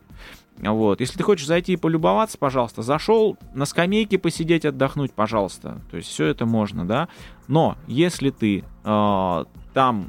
Вот. 0.59 1.01
Если 1.01 1.19
ты 1.19 1.25
хочешь 1.25 1.47
зайти 1.47 1.73
и 1.73 1.77
полюбоваться, 1.77 2.39
пожалуйста, 2.39 2.83
зашел 2.83 3.37
на 3.55 3.65
скамейке 3.65 4.19
посидеть, 4.19 4.65
отдохнуть, 4.65 5.13
пожалуйста. 5.13 5.81
То 5.91 5.97
есть 5.97 6.09
все 6.09 6.27
это 6.27 6.47
можно, 6.47 6.87
да. 6.87 7.09
Но 7.49 7.77
если 7.87 8.31
ты 8.31 8.65
э, 8.85 9.45
там 9.75 10.07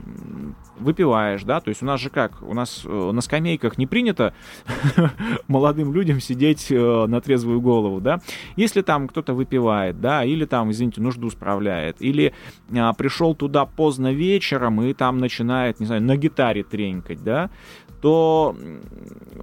выпиваешь, 0.77 1.43
да, 1.43 1.59
то 1.59 1.69
есть 1.69 1.81
у 1.81 1.85
нас 1.85 1.99
же 1.99 2.09
как, 2.09 2.41
у 2.41 2.53
нас 2.53 2.83
э, 2.85 3.11
на 3.11 3.21
скамейках 3.21 3.77
не 3.77 3.87
принято 3.87 4.33
молодым 5.47 5.93
людям 5.93 6.19
сидеть 6.19 6.67
э, 6.69 7.05
на 7.07 7.21
трезвую 7.21 7.61
голову, 7.61 8.01
да, 8.01 8.19
если 8.55 8.81
там 8.81 9.07
кто-то 9.07 9.33
выпивает, 9.33 9.99
да, 10.01 10.23
или 10.23 10.45
там, 10.45 10.71
извините, 10.71 11.01
нужду 11.01 11.29
справляет, 11.29 12.01
или 12.01 12.33
э, 12.69 12.93
пришел 12.97 13.35
туда 13.35 13.65
поздно 13.65 14.13
вечером 14.13 14.81
и 14.81 14.93
там 14.93 15.17
начинает, 15.17 15.79
не 15.79 15.85
знаю, 15.85 16.01
на 16.03 16.17
гитаре 16.17 16.63
тренькать, 16.63 17.23
да, 17.23 17.49
то 18.05 18.55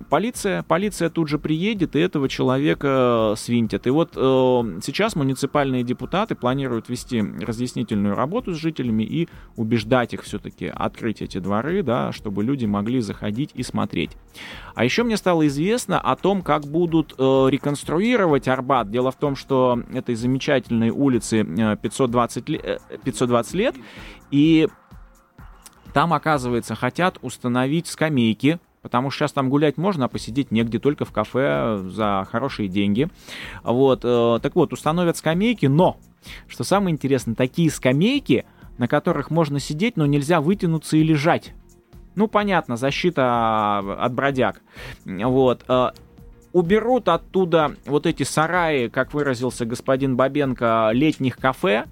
полиция, 0.08 0.62
полиция 0.62 1.10
тут 1.10 1.26
же 1.26 1.40
приедет 1.40 1.96
и 1.96 1.98
этого 1.98 2.28
человека 2.28 3.34
свинтят. 3.36 3.88
И 3.88 3.90
вот 3.90 4.12
э, 4.14 4.20
сейчас 4.84 5.16
муниципальные 5.16 5.82
депутаты 5.82 6.36
планируют 6.36 6.88
вести 6.88 7.24
разъяснительную 7.40 8.14
работу 8.14 8.54
с 8.54 8.56
жителями 8.56 9.02
и 9.02 9.28
убеждать 9.56 10.14
их 10.14 10.22
все-таки 10.22 10.66
открыть 10.72 11.22
эти 11.22 11.38
дворы, 11.38 11.82
да, 11.82 12.12
чтобы 12.12 12.44
люди 12.44 12.64
могли 12.64 13.00
заходить 13.00 13.50
и 13.54 13.64
смотреть. 13.64 14.12
А 14.76 14.84
еще 14.84 15.02
мне 15.02 15.16
стало 15.16 15.48
известно 15.48 15.98
о 15.98 16.14
том, 16.14 16.42
как 16.42 16.62
будут 16.62 17.16
э, 17.18 17.22
реконструировать 17.50 18.46
Арбат. 18.46 18.92
Дело 18.92 19.10
в 19.10 19.16
том, 19.16 19.34
что 19.34 19.82
этой 19.92 20.14
замечательной 20.14 20.90
улице 20.90 21.42
520, 21.42 22.44
520 23.02 23.54
лет, 23.54 23.74
и 24.30 24.68
там, 25.92 26.12
оказывается, 26.12 26.74
хотят 26.74 27.18
установить 27.22 27.86
скамейки, 27.86 28.58
потому 28.82 29.10
что 29.10 29.20
сейчас 29.20 29.32
там 29.32 29.48
гулять 29.48 29.76
можно, 29.76 30.06
а 30.06 30.08
посидеть 30.08 30.50
негде, 30.50 30.78
только 30.78 31.04
в 31.04 31.12
кафе 31.12 31.82
за 31.88 32.26
хорошие 32.30 32.68
деньги. 32.68 33.08
Вот, 33.62 34.00
э, 34.04 34.38
так 34.42 34.54
вот, 34.54 34.72
установят 34.72 35.16
скамейки, 35.16 35.66
но, 35.66 35.96
что 36.48 36.64
самое 36.64 36.92
интересное, 36.92 37.34
такие 37.34 37.70
скамейки, 37.70 38.44
на 38.78 38.88
которых 38.88 39.30
можно 39.30 39.60
сидеть, 39.60 39.96
но 39.96 40.06
нельзя 40.06 40.40
вытянуться 40.40 40.96
и 40.96 41.02
лежать. 41.02 41.52
Ну, 42.14 42.26
понятно, 42.26 42.76
защита 42.76 43.78
от 43.78 44.12
бродяг. 44.12 44.62
Вот. 45.04 45.64
Э, 45.68 45.90
уберут 46.52 47.08
оттуда 47.08 47.76
вот 47.86 48.06
эти 48.06 48.22
сараи, 48.22 48.88
как 48.88 49.14
выразился 49.14 49.64
господин 49.64 50.16
Бабенко, 50.16 50.90
летних 50.92 51.36
кафе, 51.36 51.86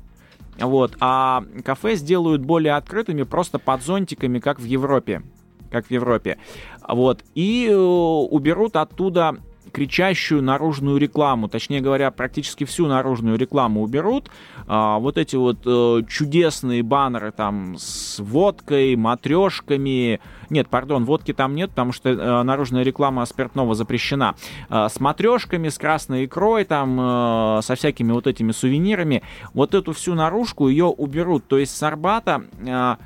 вот, 0.61 0.97
а 1.01 1.45
кафе 1.65 1.95
сделают 1.95 2.43
более 2.43 2.75
открытыми 2.75 3.23
просто 3.23 3.59
под 3.59 3.83
зонтиками, 3.83 4.39
как 4.39 4.61
в 4.61 4.65
Европе. 4.65 5.23
Как 5.71 5.87
в 5.87 5.91
Европе. 5.91 6.39
Вот. 6.87 7.25
И 7.35 7.69
э, 7.71 7.75
уберут 7.75 8.77
оттуда 8.77 9.37
кричащую 9.71 10.43
наружную 10.43 10.99
рекламу, 10.99 11.49
точнее 11.49 11.81
говоря, 11.81 12.11
практически 12.11 12.65
всю 12.65 12.87
наружную 12.87 13.39
рекламу 13.39 13.83
уберут. 13.83 14.31
А, 14.67 14.99
вот 14.99 15.19
эти 15.19 15.37
вот 15.37 15.59
э, 15.65 16.03
чудесные 16.09 16.83
баннеры 16.83 17.33
там 17.33 17.77
с 17.79 18.19
водкой, 18.19 18.97
матрешками. 18.97 20.21
Нет, 20.51 20.69
пардон, 20.69 21.05
водки 21.05 21.33
там 21.33 21.55
нет, 21.55 21.71
потому 21.71 21.93
что 21.93 22.11
э, 22.11 22.43
наружная 22.43 22.83
реклама 22.83 23.25
спиртного 23.25 23.75
запрещена. 23.75 24.35
Э, 24.69 24.89
с 24.91 25.01
матрешками, 25.01 25.69
с 25.69 25.79
красной 25.79 26.27
икрой, 26.27 26.65
там, 26.65 26.99
э, 27.01 27.61
со 27.63 27.75
всякими 27.75 28.13
вот 28.13 28.27
этими 28.27 28.53
сувенирами. 28.53 29.23
Вот 29.55 29.75
эту 29.75 29.93
всю 29.93 30.15
наружку 30.15 30.69
ее 30.69 30.87
уберут. 30.87 31.47
То 31.47 31.59
есть 31.59 31.77
с 31.77 31.83
Арбата... 31.83 32.43
Э, 32.67 32.97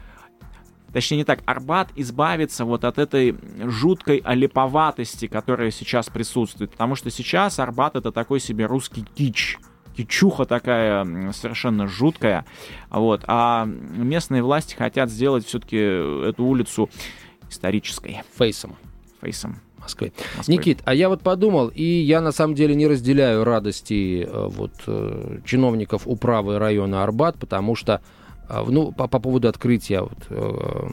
точнее 0.94 1.18
не 1.18 1.24
так, 1.24 1.40
Арбат 1.44 1.90
избавится 1.96 2.64
вот 2.64 2.84
от 2.84 2.98
этой 2.98 3.36
жуткой 3.58 4.18
олиповатости, 4.24 5.26
которая 5.26 5.70
сейчас 5.70 6.08
присутствует. 6.08 6.70
Потому 6.70 6.94
что 6.94 7.10
сейчас 7.10 7.58
Арбат 7.58 7.96
это 7.96 8.12
такой 8.12 8.40
себе 8.40 8.64
русский 8.64 9.04
кич 9.14 9.58
кичуха 9.96 10.44
такая 10.44 11.32
совершенно 11.32 11.86
жуткая. 11.86 12.46
Вот. 12.90 13.22
А 13.26 13.64
местные 13.66 14.42
власти 14.42 14.74
хотят 14.74 15.10
сделать 15.10 15.46
все-таки 15.46 15.76
эту 15.76 16.44
улицу 16.44 16.90
исторической. 17.48 18.22
Фейсом. 18.36 18.76
Фейсом. 19.20 19.60
Москвы. 19.78 20.12
Москвы. 20.36 20.54
Никит, 20.54 20.80
а 20.84 20.94
я 20.94 21.08
вот 21.08 21.22
подумал, 21.22 21.68
и 21.68 21.84
я 21.84 22.20
на 22.20 22.32
самом 22.32 22.54
деле 22.54 22.74
не 22.74 22.86
разделяю 22.86 23.44
радости 23.44 24.26
э, 24.26 24.48
вот, 24.48 24.72
э, 24.86 25.40
чиновников 25.44 26.02
управы 26.06 26.58
района 26.58 27.02
Арбат, 27.02 27.38
потому 27.38 27.76
что 27.76 28.00
ну, 28.48 28.92
по, 28.92 29.08
по 29.08 29.18
поводу 29.18 29.48
открытия 29.48 30.00
вот, 30.02 30.18
э, 30.30 30.88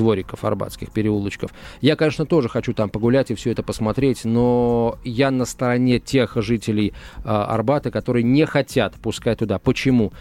двориков 0.00 0.44
арбатских, 0.44 0.92
переулочков. 0.92 1.50
Я, 1.80 1.96
конечно, 1.96 2.26
тоже 2.26 2.48
хочу 2.48 2.72
там 2.72 2.88
погулять 2.88 3.30
и 3.30 3.34
все 3.34 3.50
это 3.50 3.62
посмотреть, 3.62 4.24
но 4.24 4.98
я 5.04 5.30
на 5.30 5.44
стороне 5.44 5.98
тех 5.98 6.36
жителей 6.36 6.92
э, 7.18 7.28
Арбата, 7.28 7.90
которые 7.90 8.22
не 8.22 8.46
хотят 8.46 8.94
пускать 8.94 9.38
туда. 9.38 9.58
Почему? 9.58 10.12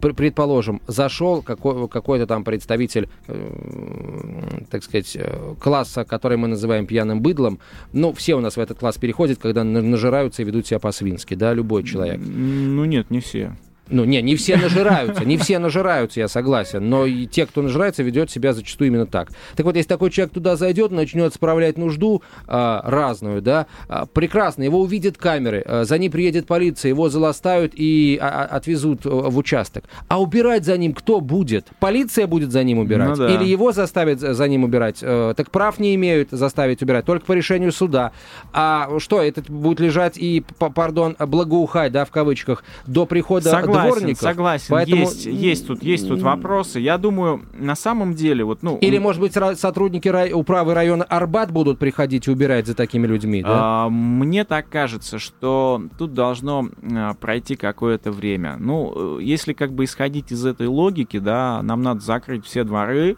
Предположим, 0.00 0.80
зашел 0.86 1.42
какой- 1.42 1.88
какой-то 1.88 2.26
там 2.26 2.44
представитель, 2.44 3.08
э, 3.28 4.64
так 4.70 4.84
сказать, 4.84 5.16
э, 5.16 5.54
класса, 5.60 6.04
который 6.04 6.36
мы 6.36 6.48
называем 6.48 6.86
пьяным 6.86 7.20
быдлом. 7.20 7.58
Ну, 7.92 8.12
все 8.12 8.34
у 8.36 8.40
нас 8.40 8.56
в 8.56 8.60
этот 8.60 8.78
класс 8.78 8.96
переходят, 8.98 9.38
когда 9.38 9.64
нажираются 9.64 10.42
и 10.42 10.44
ведут 10.44 10.66
себя 10.66 10.78
по-свински, 10.78 11.34
да, 11.34 11.52
любой 11.52 11.84
человек. 11.84 12.20
Ну 12.20 12.84
нет, 12.84 13.10
не 13.10 13.20
все. 13.20 13.56
Ну, 13.90 14.04
не, 14.04 14.22
не 14.22 14.36
все 14.36 14.56
нажираются, 14.56 15.24
не 15.24 15.36
все 15.36 15.58
нажираются, 15.58 16.20
я 16.20 16.28
согласен, 16.28 16.88
но 16.88 17.06
и 17.06 17.26
те, 17.26 17.46
кто 17.46 17.60
нажирается, 17.62 18.02
ведет 18.02 18.30
себя 18.30 18.52
зачастую 18.52 18.88
именно 18.88 19.06
так. 19.06 19.30
Так 19.56 19.66
вот, 19.66 19.76
если 19.76 19.88
такой 19.88 20.10
человек 20.10 20.32
туда 20.32 20.56
зайдет, 20.56 20.92
начнет 20.92 21.34
справлять 21.34 21.76
нужду 21.76 22.22
а, 22.46 22.82
разную, 22.84 23.42
да, 23.42 23.66
а, 23.88 24.06
прекрасно, 24.06 24.62
его 24.62 24.80
увидят 24.80 25.18
камеры, 25.18 25.64
а, 25.66 25.84
за 25.84 25.98
ним 25.98 26.12
приедет 26.12 26.46
полиция, 26.46 26.90
его 26.90 27.08
заластают 27.08 27.72
и 27.74 28.18
а, 28.20 28.44
отвезут 28.44 29.04
а, 29.04 29.08
в 29.08 29.36
участок. 29.36 29.84
А 30.08 30.20
убирать 30.20 30.64
за 30.64 30.76
ним 30.76 30.94
кто 30.94 31.20
будет? 31.20 31.66
Полиция 31.80 32.26
будет 32.26 32.52
за 32.52 32.62
ним 32.62 32.78
убирать? 32.78 33.10
Ну, 33.10 33.16
да. 33.16 33.34
Или 33.34 33.44
его 33.44 33.72
заставят 33.72 34.20
за 34.20 34.48
ним 34.48 34.64
убирать? 34.64 35.00
А, 35.02 35.34
так 35.34 35.50
прав 35.50 35.78
не 35.80 35.94
имеют 35.96 36.30
заставить 36.30 36.80
убирать, 36.82 37.04
только 37.04 37.26
по 37.26 37.32
решению 37.32 37.72
суда. 37.72 38.12
А 38.52 38.88
что, 38.98 39.20
это 39.20 39.42
будет 39.50 39.80
лежать 39.80 40.16
и, 40.16 40.44
пардон, 40.58 41.16
благоухать, 41.18 41.92
да, 41.92 42.04
в 42.04 42.10
кавычках, 42.10 42.62
до 42.86 43.06
прихода 43.06 43.50
Согласен 43.50 43.79
согласен, 43.82 44.00
дворников. 44.00 44.22
Согласен, 44.22 44.66
Поэтому... 44.70 45.02
есть, 45.02 45.26
есть, 45.26 45.66
тут, 45.66 45.82
есть 45.82 46.08
тут 46.08 46.22
вопросы. 46.22 46.80
Я 46.80 46.98
думаю, 46.98 47.42
на 47.52 47.74
самом 47.74 48.14
деле, 48.14 48.44
вот, 48.44 48.62
ну... 48.62 48.78
Или, 48.78 48.98
может 48.98 49.20
быть, 49.20 49.32
сотрудники 49.58 50.08
рай... 50.08 50.32
управы 50.32 50.74
района 50.74 51.04
Арбат 51.04 51.50
будут 51.50 51.78
приходить 51.78 52.26
и 52.26 52.30
убирать 52.30 52.66
за 52.66 52.74
такими 52.74 53.06
людьми, 53.06 53.42
да? 53.42 53.84
А, 53.84 53.88
мне 53.88 54.44
так 54.44 54.68
кажется, 54.68 55.18
что 55.18 55.82
тут 55.98 56.14
должно 56.14 56.68
а, 56.82 57.14
пройти 57.14 57.56
какое-то 57.56 58.12
время. 58.12 58.56
Ну, 58.58 59.18
э, 59.18 59.22
если 59.22 59.52
как 59.52 59.72
бы 59.72 59.84
исходить 59.84 60.32
из 60.32 60.44
этой 60.44 60.66
логики, 60.66 61.18
да, 61.18 61.62
нам 61.62 61.82
надо 61.82 62.00
закрыть 62.00 62.44
все 62.44 62.64
дворы, 62.64 63.16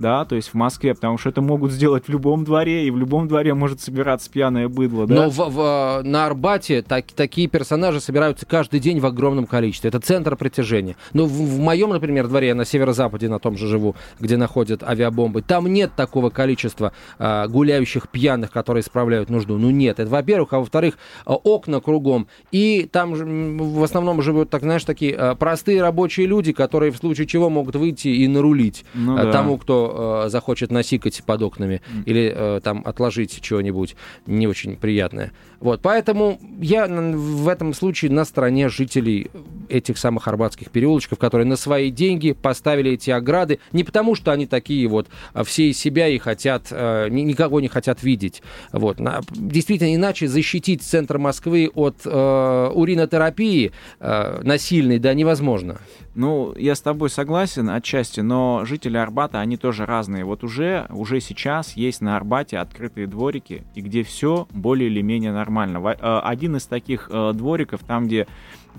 да, 0.00 0.24
то 0.24 0.34
есть 0.34 0.48
в 0.48 0.54
Москве, 0.54 0.94
потому 0.94 1.18
что 1.18 1.28
это 1.28 1.42
могут 1.42 1.72
сделать 1.72 2.06
в 2.06 2.08
любом 2.08 2.44
дворе, 2.44 2.86
и 2.86 2.90
в 2.90 2.96
любом 2.96 3.28
дворе 3.28 3.52
может 3.52 3.82
собираться 3.82 4.30
пьяное 4.30 4.66
быдло, 4.66 5.06
да. 5.06 5.14
Но 5.14 5.30
в, 5.30 5.36
в, 5.36 6.02
на 6.02 6.26
Арбате 6.26 6.80
так, 6.80 7.04
такие 7.14 7.48
персонажи 7.48 8.00
собираются 8.00 8.46
каждый 8.46 8.80
день 8.80 8.98
в 8.98 9.06
огромном 9.06 9.46
количестве. 9.46 9.88
Это 9.88 10.00
центр 10.00 10.36
притяжения. 10.36 10.96
Но 11.12 11.26
в, 11.26 11.32
в 11.32 11.58
моем, 11.58 11.90
например, 11.90 12.28
дворе, 12.28 12.48
я 12.48 12.54
на 12.54 12.64
северо-западе 12.64 13.28
на 13.28 13.38
том 13.38 13.58
же 13.58 13.68
живу, 13.68 13.94
где 14.18 14.38
находят 14.38 14.82
авиабомбы, 14.82 15.42
там 15.42 15.66
нет 15.66 15.92
такого 15.94 16.30
количества 16.30 16.92
а, 17.18 17.46
гуляющих 17.46 18.08
пьяных, 18.08 18.50
которые 18.50 18.82
справляют 18.82 19.28
нужду. 19.28 19.58
Ну 19.58 19.68
нет, 19.68 20.00
это 20.00 20.10
во-первых, 20.10 20.54
а 20.54 20.60
во-вторых, 20.60 20.96
а, 21.26 21.34
окна 21.34 21.80
кругом. 21.80 22.26
И 22.52 22.88
там 22.90 23.12
в 23.12 23.82
основном 23.82 24.22
живут, 24.22 24.48
так 24.48 24.62
знаешь, 24.62 24.84
такие 24.84 25.14
а, 25.14 25.34
простые 25.34 25.82
рабочие 25.82 26.26
люди, 26.26 26.52
которые 26.52 26.90
в 26.90 26.96
случае 26.96 27.26
чего 27.26 27.50
могут 27.50 27.76
выйти 27.76 28.08
и 28.08 28.26
нарулить 28.28 28.86
ну, 28.94 29.18
а, 29.18 29.24
да. 29.24 29.32
тому, 29.32 29.58
кто 29.58 29.89
э, 30.24 30.28
захочет 30.28 30.70
насикать 30.70 31.22
под 31.24 31.42
окнами 31.42 31.82
mm. 31.86 32.04
или 32.06 32.32
э, 32.34 32.60
там 32.62 32.82
отложить 32.84 33.40
чего-нибудь 33.40 33.96
не 34.26 34.46
очень 34.46 34.76
приятное. 34.76 35.32
Вот, 35.60 35.82
поэтому 35.82 36.40
я 36.60 36.86
в 36.86 37.48
этом 37.48 37.74
случае 37.74 38.10
на 38.10 38.24
стороне 38.24 38.68
жителей 38.70 39.30
этих 39.68 39.98
самых 39.98 40.26
арбатских 40.26 40.70
переулочков, 40.70 41.18
которые 41.18 41.46
на 41.46 41.56
свои 41.56 41.90
деньги 41.90 42.32
поставили 42.32 42.92
эти 42.92 43.10
ограды, 43.10 43.58
не 43.72 43.84
потому 43.84 44.14
что 44.14 44.32
они 44.32 44.46
такие 44.46 44.88
вот 44.88 45.08
а 45.32 45.44
все 45.44 45.70
из 45.70 45.78
себя 45.78 46.08
и 46.08 46.18
хотят, 46.18 46.68
э, 46.70 47.08
никого 47.10 47.60
не 47.60 47.68
хотят 47.68 48.02
видеть. 48.02 48.42
Вот. 48.72 48.98
Действительно, 49.30 49.94
иначе 49.94 50.28
защитить 50.28 50.82
центр 50.82 51.18
Москвы 51.18 51.70
от 51.74 51.96
э, 52.04 52.70
уринотерапии 52.74 53.72
э, 54.00 54.40
насильной, 54.42 54.98
да, 54.98 55.14
невозможно. 55.14 55.80
Ну, 56.14 56.52
я 56.56 56.74
с 56.74 56.80
тобой 56.80 57.08
согласен 57.08 57.70
отчасти, 57.70 58.20
но 58.20 58.64
жители 58.64 58.96
Арбата, 58.96 59.38
они 59.38 59.56
тоже 59.56 59.86
разные. 59.86 60.24
Вот 60.24 60.42
уже, 60.42 60.86
уже 60.90 61.20
сейчас 61.20 61.76
есть 61.76 62.00
на 62.00 62.16
Арбате 62.16 62.58
открытые 62.58 63.06
дворики, 63.06 63.62
и 63.76 63.80
где 63.80 64.02
все 64.02 64.48
более 64.50 64.90
или 64.90 65.02
менее 65.02 65.32
нормально. 65.32 65.78
Э, 65.78 66.20
один 66.24 66.56
из 66.56 66.66
таких 66.66 67.08
э, 67.12 67.32
двориков, 67.32 67.82
там, 67.84 68.06
где 68.06 68.26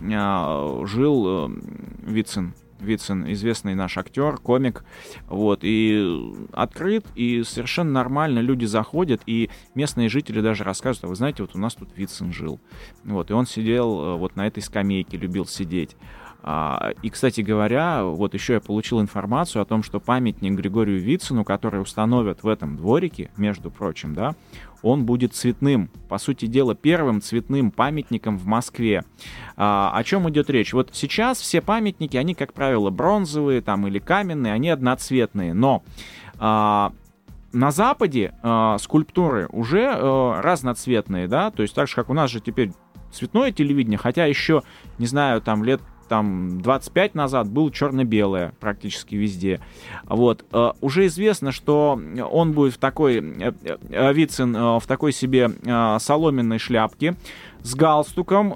э, 0.02 0.84
жил 0.86 1.50
Вицин, 2.04 2.54
Вицин, 2.82 3.32
известный 3.32 3.76
наш 3.76 3.98
актер, 3.98 4.36
комик, 4.38 4.84
вот, 5.28 5.60
и 5.62 6.34
открыт, 6.52 7.06
и 7.16 7.44
совершенно 7.44 7.92
нормально 7.92 8.40
люди 8.40 8.66
заходят, 8.66 9.22
и 9.26 9.50
местные 9.74 10.10
жители 10.10 10.42
даже 10.42 10.66
рассказывают, 10.66 11.06
а 11.06 11.08
вы 11.08 11.16
знаете, 11.16 11.44
вот 11.44 11.56
у 11.56 11.60
нас 11.60 11.76
тут 11.76 11.90
Вицин 11.96 12.34
жил, 12.34 12.60
вот, 13.06 13.30
и 13.30 13.34
он 13.34 13.46
сидел 13.46 14.18
вот 14.18 14.36
на 14.36 14.48
этой 14.48 14.62
скамейке, 14.62 15.16
любил 15.16 15.46
сидеть. 15.46 15.96
А, 16.44 16.94
и, 17.02 17.10
кстати 17.10 17.42
говоря, 17.42 18.04
вот 18.04 18.34
еще 18.34 18.54
я 18.54 18.60
получил 18.60 19.00
информацию 19.02 19.62
о 19.62 19.66
том, 19.66 19.84
что 19.84 20.00
памятник 20.00 20.54
Григорию 20.54 21.00
Вицину, 21.00 21.44
который 21.44 21.82
установят 21.82 22.44
в 22.44 22.48
этом 22.48 22.78
дворике, 22.78 23.30
между 23.38 23.70
прочим, 23.70 24.16
да, 24.16 24.36
он 24.82 25.06
будет 25.06 25.34
цветным. 25.36 25.90
По 26.10 26.18
сути 26.18 26.48
дела, 26.48 26.74
первым 26.74 27.22
цветным 27.22 27.72
памятником 27.72 28.38
в 28.38 28.46
Москве. 28.46 29.04
А, 29.56 29.92
о 29.94 30.04
чем 30.04 30.30
идет 30.30 30.50
речь? 30.50 30.74
Вот 30.74 30.90
сейчас 30.94 31.40
все 31.40 31.62
памятники, 31.62 32.18
они, 32.18 32.34
как 32.34 32.54
правило, 32.54 32.90
бронзовые 32.90 33.62
там 33.62 33.88
или 33.88 34.00
каменные, 34.00 34.54
они 34.54 34.70
одноцветные. 34.70 35.54
Но 35.54 35.84
а, 36.40 36.94
на 37.54 37.72
Западе 37.72 38.34
а, 38.42 38.78
скульптуры 38.80 39.48
уже 39.52 39.92
а, 39.94 40.42
разноцветные, 40.42 41.28
да, 41.28 41.52
то 41.52 41.62
есть 41.62 41.76
так 41.76 41.88
же, 41.88 41.96
как 41.96 42.10
у 42.10 42.14
нас 42.14 42.32
же 42.32 42.40
теперь 42.40 42.72
цветное 43.12 43.52
телевидение, 43.52 43.98
хотя 43.98 44.26
еще, 44.26 44.64
не 44.98 45.06
знаю, 45.06 45.42
там 45.42 45.64
лет 45.64 45.82
там 46.12 46.60
25 46.60 47.16
назад 47.16 47.48
был 47.48 47.72
черно-белое 47.72 48.52
практически 48.60 49.16
везде. 49.16 49.62
Вот. 50.04 50.44
Uh, 50.52 50.76
уже 50.82 51.06
известно, 51.06 51.54
что 51.54 51.98
он 52.30 52.52
будет 52.52 52.74
в 52.74 52.80
такой, 52.80 53.20
uh, 53.20 54.14
Вицин 54.14 54.54
uh, 54.54 54.82
в 54.82 54.88
такой 54.88 55.14
себе 55.14 55.50
соломенной 56.02 56.60
шляпке 56.60 57.16
с 57.62 57.76
галстуком 57.76 58.52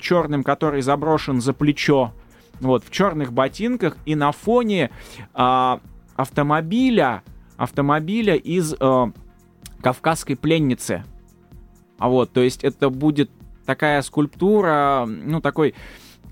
черным, 0.00 0.42
который 0.42 0.80
заброшен 0.80 1.42
за 1.42 1.52
плечо, 1.52 2.14
вот, 2.60 2.82
в 2.82 2.90
черных 2.90 3.34
ботинках 3.34 3.98
и 4.06 4.14
на 4.14 4.32
фоне 4.32 4.90
автомобиля, 5.34 7.22
автомобиля 7.58 8.36
из 8.36 8.74
кавказской 9.82 10.34
пленницы. 10.34 11.04
А 11.98 12.08
вот, 12.08 12.32
то 12.32 12.40
есть 12.40 12.64
это 12.64 12.88
будет 12.88 13.30
такая 13.66 14.00
скульптура, 14.00 15.06
ну, 15.06 15.42
такой 15.42 15.74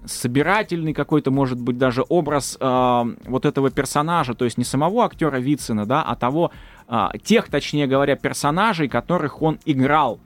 собирательный 0.08 0.94
какой-то, 0.94 1.30
может 1.30 1.60
быть, 1.60 1.78
даже 1.78 2.04
образ 2.08 2.56
э, 2.60 3.04
вот 3.26 3.44
этого 3.44 3.70
персонажа, 3.70 4.34
то 4.34 4.44
есть 4.44 4.58
не 4.58 4.64
самого 4.64 5.04
актера 5.04 5.38
Вицина, 5.38 5.86
да, 5.86 6.02
а 6.02 6.16
того, 6.16 6.50
э, 6.88 7.08
тех, 7.22 7.48
точнее 7.48 7.86
говоря, 7.86 8.16
персонажей, 8.16 8.88
которых 8.88 9.42
он 9.42 9.58
играл. 9.64 10.20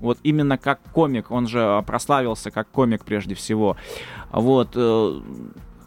Вот 0.00 0.18
именно 0.22 0.56
как 0.56 0.80
комик, 0.92 1.30
он 1.30 1.46
же 1.46 1.84
прославился 1.86 2.50
как 2.50 2.68
комик 2.70 3.04
прежде 3.04 3.34
всего. 3.34 3.76
Вот, 4.32 4.70
э, 4.74 5.20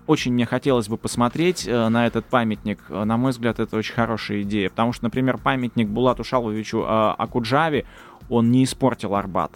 очень 0.05 0.33
мне 0.33 0.45
хотелось 0.45 0.87
бы 0.87 0.97
посмотреть 0.97 1.67
э, 1.67 1.89
на 1.89 2.05
этот 2.05 2.25
памятник. 2.25 2.79
На 2.89 3.17
мой 3.17 3.31
взгляд, 3.31 3.59
это 3.59 3.75
очень 3.77 3.93
хорошая 3.93 4.41
идея, 4.41 4.69
потому 4.69 4.93
что, 4.93 5.05
например, 5.05 5.37
памятник 5.37 5.87
Булату 5.87 6.23
Шаловичу 6.23 6.81
э, 6.81 6.85
Акуджаве, 7.17 7.85
он 8.29 8.51
не 8.51 8.63
испортил 8.63 9.15
Арбат. 9.15 9.51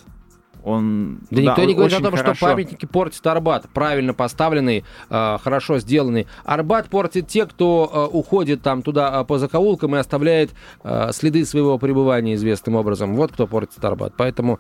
Он, 0.68 1.20
да, 1.32 1.42
никто 1.42 1.64
не 1.64 1.74
говорит 1.74 1.98
о 1.98 2.04
том, 2.04 2.14
хорошо. 2.14 2.34
что 2.36 2.46
памятники 2.46 2.86
портят 2.86 3.26
Арбат. 3.26 3.70
Правильно 3.74 4.14
поставленный, 4.14 4.84
э, 5.10 5.38
хорошо 5.42 5.80
сделанный. 5.80 6.28
Арбат 6.44 6.90
портит 6.90 7.28
те, 7.30 7.46
кто 7.46 7.90
э, 8.12 8.16
уходит 8.16 8.64
там 8.64 8.82
туда 8.82 9.22
э, 9.22 9.24
по 9.24 9.38
закоулкам 9.38 9.96
и 9.96 10.00
оставляет 10.00 10.52
э, 10.84 11.12
следы 11.14 11.46
своего 11.46 11.78
пребывания 11.78 12.36
известным 12.36 12.76
образом. 12.76 13.16
Вот 13.16 13.32
кто 13.32 13.48
портит 13.48 13.84
Арбат. 13.86 14.14
Поэтому 14.18 14.60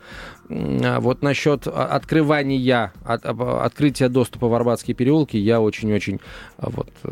вот 0.49 1.21
насчет 1.21 1.67
открывания, 1.67 2.93
от, 3.03 3.25
открытия 3.25 4.09
доступа 4.09 4.47
в 4.47 4.53
Арбатские 4.53 4.95
переулки 4.95 5.37
я 5.37 5.59
очень-очень 5.59 6.19
э, 6.57 6.67
вот, 6.69 6.89
э, 7.03 7.09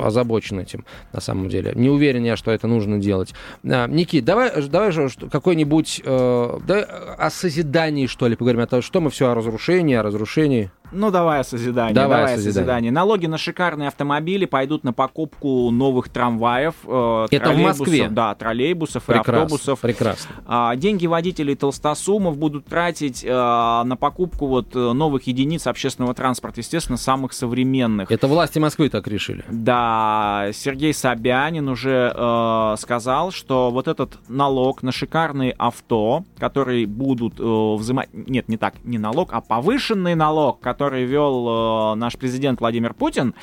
озабочен 0.00 0.60
этим 0.60 0.84
на 1.12 1.20
самом 1.20 1.48
деле. 1.48 1.72
Не 1.74 1.90
уверен 1.90 2.24
я, 2.24 2.36
что 2.36 2.50
это 2.50 2.66
нужно 2.66 2.98
делать. 2.98 3.34
Э, 3.64 3.86
Никит, 3.88 4.24
давай, 4.24 4.62
давай 4.68 4.92
же 4.92 5.08
какой-нибудь 5.30 6.02
э, 6.04 6.58
давай 6.66 6.84
о 6.84 7.30
созидании, 7.30 8.06
что 8.06 8.28
ли, 8.28 8.36
поговорим 8.36 8.60
о 8.60 8.66
том, 8.66 8.82
что 8.82 9.00
мы 9.00 9.10
все 9.10 9.30
о 9.30 9.34
разрушении, 9.34 9.96
о 9.96 10.02
разрушении. 10.02 10.70
Ну, 10.90 11.10
давай 11.10 11.40
о 11.40 11.44
созидании. 11.44 11.92
Давай, 11.92 12.18
давай 12.18 12.24
о 12.24 12.36
созидании. 12.36 12.54
созидании. 12.54 12.90
Налоги 12.90 13.26
на 13.26 13.36
шикарные 13.36 13.88
автомобили 13.88 14.46
пойдут 14.46 14.84
на 14.84 14.92
покупку 14.92 15.70
новых 15.70 16.08
трамваев. 16.08 16.74
Э, 16.86 17.26
Это 17.30 17.50
в 17.50 17.58
Москве? 17.58 18.08
Да, 18.08 18.34
троллейбусов 18.34 19.04
прекрасно, 19.04 19.30
и 19.30 19.34
автобусов. 19.34 19.80
Прекрасно. 19.80 20.34
А, 20.46 20.76
деньги 20.76 21.06
водителей 21.06 21.56
толстосумов 21.56 22.38
будут 22.38 22.67
тратить 22.68 23.24
а, 23.28 23.84
на 23.84 23.96
покупку 23.96 24.46
вот 24.46 24.74
э, 24.76 24.92
новых 24.92 25.26
единиц 25.26 25.66
общественного 25.66 26.14
транспорта, 26.14 26.60
естественно, 26.60 26.96
самых 26.96 27.32
современных. 27.32 28.10
Это 28.10 28.28
власти 28.28 28.58
Москвы 28.58 28.88
так 28.88 29.06
решили? 29.08 29.44
Да, 29.50 30.50
Сергей 30.52 30.94
Собянин 30.94 31.68
уже 31.68 32.12
э, 32.14 32.74
сказал, 32.78 33.30
что 33.30 33.70
вот 33.70 33.88
этот 33.88 34.18
налог 34.28 34.82
на 34.82 34.92
шикарные 34.92 35.52
авто, 35.52 36.24
которые 36.38 36.86
будут 36.86 37.40
э, 37.40 37.42
взимать... 37.42 38.10
Нет, 38.12 38.48
не 38.48 38.56
так, 38.56 38.74
не 38.84 38.98
налог, 38.98 39.30
а 39.32 39.40
повышенный 39.40 40.14
налог, 40.14 40.60
который 40.60 41.04
вел 41.04 41.96
наш 41.96 42.16
президент 42.16 42.60
Владимир 42.60 42.94
Путин 42.94 43.34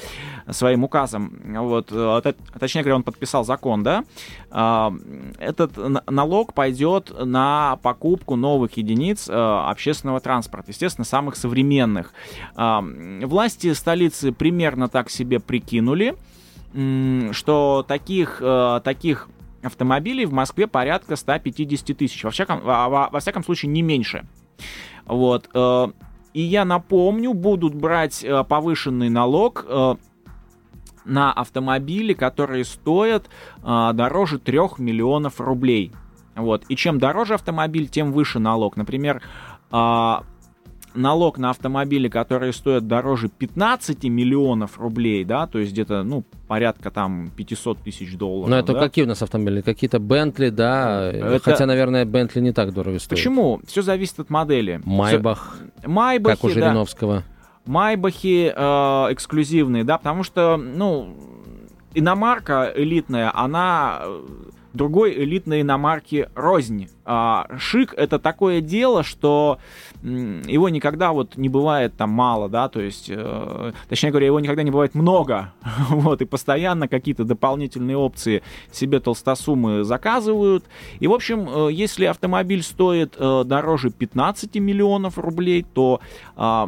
своим 0.50 0.84
указом, 0.84 1.34
вот, 1.44 1.88
точнее 2.60 2.82
говоря, 2.82 2.98
он 2.98 3.04
подписал 3.04 3.44
закон, 3.44 3.84
да, 3.84 4.04
этот 4.56 5.78
налог 6.08 6.54
пойдет 6.54 7.12
на 7.13 7.78
покупку 7.82 8.38
новых 8.38 8.78
единиц 8.78 9.30
общественного 9.30 10.22
транспорта, 10.22 10.72
естественно, 10.72 11.04
самых 11.04 11.36
современных. 11.36 12.13
Власти 12.56 13.74
столицы 13.74 14.32
примерно 14.32 14.88
так 14.88 15.10
себе 15.10 15.41
прикинули, 15.41 16.15
что 17.34 17.84
таких, 17.86 18.41
таких 18.86 19.28
автомобилей 19.62 20.26
в 20.26 20.32
Москве 20.32 20.68
порядка 20.68 21.15
150 21.15 21.98
тысяч. 21.98 22.24
Во 22.24 22.32
всяком, 22.32 22.62
во, 22.62 23.10
во 23.12 23.20
всяком 23.20 23.44
случае, 23.44 23.72
не 23.72 23.82
меньше. 23.82 24.26
Вот. 25.06 25.50
Э, 25.54 25.88
и 26.34 26.41
я 26.41 26.65
напомню, 26.65 27.34
будут 27.34 27.76
брать 27.76 28.24
э, 28.24 28.44
повышенный 28.44 29.10
налог 29.10 29.65
э, 29.68 29.96
на 31.06 31.32
автомобили, 31.32 32.13
которые 32.13 32.65
стоят 32.65 33.30
дороже 33.63 34.39
3 34.39 34.60
миллионов 34.80 35.39
рублей. 35.39 35.91
Вот. 36.36 36.65
И 36.68 36.76
чем 36.76 37.00
дороже 37.00 37.36
автомобиль, 37.36 37.88
тем 37.88 38.12
выше 38.12 38.39
налог. 38.39 38.76
Например, 38.76 39.22
налог 39.72 41.38
на 41.38 41.50
автомобили, 41.50 42.08
которые 42.08 42.54
стоят 42.54 42.88
дороже 42.88 43.30
15 43.30 44.04
миллионов 44.06 44.80
рублей, 44.80 45.26
да, 45.26 45.46
то 45.46 45.60
есть 45.60 45.74
где-то, 45.74 46.04
ну, 46.04 46.24
порядка 46.48 46.89
там 46.89 47.32
500 47.36 47.80
тысяч 47.80 48.18
долларов. 48.18 48.50
Но 48.50 48.58
это 48.58 48.74
да? 48.74 48.80
какие 48.80 49.04
у 49.04 49.08
нас 49.08 49.22
автомобили? 49.22 49.60
Какие-то 49.62 50.00
Бентли, 50.00 50.50
да? 50.50 51.12
Это... 51.12 51.39
Хотя, 51.44 51.65
наверное, 51.65 52.06
Бентли 52.06 52.39
не 52.39 52.54
так 52.54 52.74
дорого 52.74 53.00
стоит. 53.00 53.20
Почему? 53.20 53.60
Все 53.68 53.82
зависит 53.82 54.20
от 54.20 54.30
модели. 54.30 54.82
Майбах. 54.86 55.58
Майбахи, 55.86 56.36
как 56.38 56.44
у 56.46 56.50
Жириновского. 56.50 57.15
Да. 57.18 57.24
Майбахи 57.65 58.54
э, 58.56 59.13
эксклюзивные, 59.13 59.84
да, 59.84 59.97
потому 59.97 60.23
что, 60.23 60.58
ну, 60.58 61.15
иномарка 61.93 62.71
элитная, 62.75 63.32
она 63.34 64.01
другой 64.76 65.14
элитной 65.14 65.62
иномарки 65.62 66.30
рознь. 66.36 66.90
А, 67.06 67.48
шик— 67.58 67.94
это 67.98 68.20
такое 68.20 68.62
дело, 68.62 69.04
что 69.04 69.60
его 70.02 70.70
никогда 70.70 71.14
вот 71.14 71.38
не 71.38 71.50
бывает 71.50 71.96
там 71.96 72.10
мало, 72.10 72.50
да, 72.50 72.68
то 72.68 72.82
есть, 72.82 73.10
э, 73.10 73.74
точнее 73.90 74.10
говоря, 74.10 74.28
его 74.28 74.40
никогда 74.40 74.64
не 74.64 74.72
бывает 74.72 74.96
много, 74.96 75.54
вот, 75.90 76.22
и 76.22 76.26
постоянно 76.26 76.88
какие-то 76.88 77.24
дополнительные 77.24 77.98
опции 77.98 78.44
себе 78.72 79.00
толстосумы 79.00 79.84
заказывают. 79.84 80.66
И, 81.00 81.08
в 81.08 81.14
общем, 81.14 81.48
э, 81.48 81.72
если 81.72 82.06
автомобиль 82.06 82.64
стоит 82.64 83.16
э, 83.18 83.44
дороже 83.46 83.90
15 83.90 84.56
миллионов 84.56 85.18
рублей, 85.18 85.66
то 85.74 86.02
э, 86.36 86.66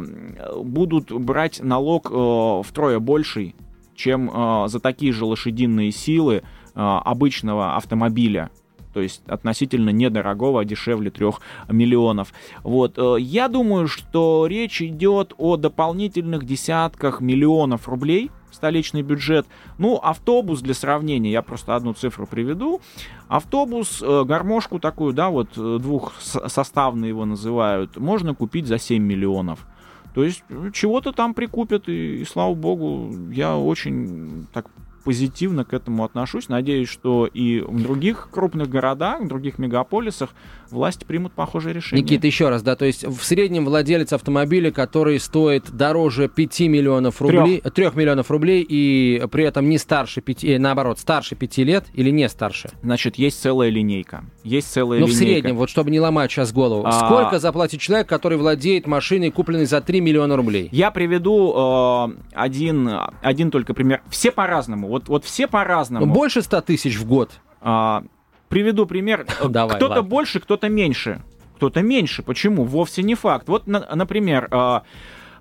будут 0.62 1.12
брать 1.12 1.60
налог 1.62 2.10
э, 2.10 2.62
втрое 2.64 2.98
больший, 2.98 3.54
чем 3.94 4.30
э, 4.32 4.68
за 4.68 4.80
такие 4.80 5.12
же 5.12 5.24
лошадиные 5.24 5.90
силы, 5.90 6.42
обычного 6.78 7.76
автомобиля 7.76 8.50
то 8.98 9.02
есть 9.02 9.22
относительно 9.28 9.90
недорогого, 9.90 10.64
дешевле 10.64 11.10
3 11.10 11.26
миллионов. 11.68 12.32
Вот. 12.64 12.98
Э, 12.98 13.16
я 13.20 13.46
думаю, 13.46 13.86
что 13.86 14.46
речь 14.48 14.82
идет 14.82 15.34
о 15.38 15.56
дополнительных 15.56 16.44
десятках 16.44 17.20
миллионов 17.20 17.88
рублей 17.88 18.32
в 18.50 18.56
столичный 18.56 19.02
бюджет. 19.02 19.46
Ну, 19.78 20.00
автобус 20.02 20.62
для 20.62 20.74
сравнения, 20.74 21.30
я 21.30 21.42
просто 21.42 21.76
одну 21.76 21.92
цифру 21.92 22.26
приведу. 22.26 22.80
Автобус, 23.28 24.02
э, 24.02 24.24
гармошку 24.24 24.80
такую, 24.80 25.12
да, 25.12 25.28
вот 25.28 25.50
э, 25.56 25.78
двухсоставный 25.80 27.08
его 27.08 27.24
называют, 27.24 27.96
можно 27.98 28.34
купить 28.34 28.66
за 28.66 28.78
7 28.78 29.00
миллионов. 29.00 29.66
То 30.12 30.24
есть 30.24 30.42
чего-то 30.72 31.12
там 31.12 31.34
прикупят, 31.34 31.88
и, 31.88 32.22
и 32.22 32.24
слава 32.24 32.54
богу, 32.54 33.14
я 33.30 33.56
очень 33.56 34.48
так 34.52 34.66
позитивно 35.08 35.64
к 35.64 35.72
этому 35.72 36.04
отношусь. 36.04 36.50
Надеюсь, 36.50 36.90
что 36.90 37.24
и 37.24 37.60
в 37.60 37.82
других 37.82 38.28
крупных 38.30 38.68
городах, 38.68 39.22
в 39.22 39.26
других 39.26 39.56
мегаполисах 39.56 40.28
власти 40.72 41.04
примут 41.04 41.32
похожие 41.32 41.74
решения. 41.74 42.02
Никита, 42.02 42.26
еще 42.26 42.48
раз, 42.48 42.62
да, 42.62 42.76
то 42.76 42.84
есть 42.84 43.04
в 43.04 43.22
среднем 43.22 43.64
владелец 43.64 44.12
автомобиля, 44.12 44.70
который 44.70 45.18
стоит 45.20 45.70
дороже 45.70 46.28
5 46.28 46.60
миллионов 46.60 47.20
рублей, 47.20 47.60
3, 47.60 47.70
3 47.70 47.90
миллионов 47.94 48.30
рублей 48.30 48.64
и 48.68 49.22
при 49.30 49.44
этом 49.44 49.68
не 49.68 49.78
старше 49.78 50.20
5, 50.20 50.44
э, 50.44 50.58
наоборот, 50.58 50.98
старше 50.98 51.34
5 51.34 51.58
лет 51.58 51.84
или 51.94 52.10
не 52.10 52.28
старше? 52.28 52.70
Значит, 52.82 53.16
есть 53.16 53.40
целая 53.40 53.70
линейка. 53.70 54.24
Есть 54.44 54.72
целая 54.72 55.00
ну, 55.00 55.06
линейка. 55.06 55.16
в 55.16 55.18
среднем, 55.18 55.56
вот 55.56 55.70
чтобы 55.70 55.90
не 55.90 56.00
ломать 56.00 56.30
сейчас 56.30 56.52
голову. 56.52 56.82
А... 56.86 56.92
Сколько 56.92 57.38
заплатит 57.38 57.80
человек, 57.80 58.08
который 58.08 58.38
владеет 58.38 58.86
машиной, 58.86 59.30
купленной 59.30 59.66
за 59.66 59.80
3 59.80 60.00
миллиона 60.00 60.36
рублей? 60.36 60.68
Я 60.72 60.90
приведу 60.90 61.54
э, 61.56 62.16
один, 62.32 62.90
один 63.22 63.50
только 63.50 63.74
пример. 63.74 64.02
Все 64.08 64.30
по-разному. 64.30 64.88
Вот, 64.88 65.08
вот 65.08 65.24
все 65.24 65.46
по-разному. 65.46 66.06
Больше 66.06 66.42
100 66.42 66.60
тысяч 66.62 66.96
в 66.96 67.06
год? 67.06 67.32
А, 67.60 68.04
приведу 68.48 68.86
пример. 68.86 69.26
Кто-то 69.76 70.02
больше, 70.02 70.40
кто-то 70.40 70.68
меньше. 70.68 71.22
Кто-то 71.56 71.82
меньше. 71.82 72.22
Почему? 72.22 72.64
Вовсе 72.64 73.02
не 73.02 73.14
факт. 73.14 73.48
Вот, 73.48 73.66
например, 73.66 74.48
а, 74.50 74.84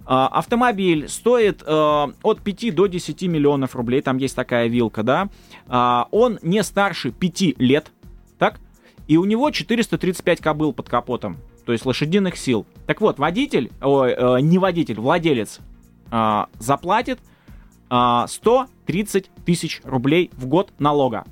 а, 0.06 0.28
автомобиль 0.28 1.08
стоит 1.08 1.62
а, 1.66 2.12
от 2.24 2.42
5 2.42 2.74
до 2.74 2.88
10 2.88 3.22
миллионов 3.24 3.76
рублей, 3.76 4.02
там 4.02 4.18
есть 4.18 4.36
такая 4.36 4.68
вилка, 4.68 5.04
да, 5.04 5.30
он 6.12 6.40
не 6.42 6.64
старше 6.64 7.12
5 7.12 7.60
лет, 7.60 7.92
так, 8.40 8.60
и 9.08 9.18
у 9.18 9.26
него 9.26 9.52
435 9.52 10.42
кобыл 10.42 10.74
под 10.74 10.90
капотом, 10.90 11.38
то 11.66 11.72
есть 11.72 11.86
лошадиных 11.86 12.38
сил. 12.38 12.66
Так 12.88 13.02
вот, 13.02 13.20
водитель, 13.20 13.70
ой, 13.82 14.14
э, 14.18 14.40
не 14.42 14.58
водитель, 14.58 15.00
владелец 15.00 15.60
заплатит 16.58 17.20
130 17.90 19.30
тысяч 19.46 19.82
рублей 19.84 20.32
в 20.34 20.48
год 20.48 20.72
налога. 20.80 21.26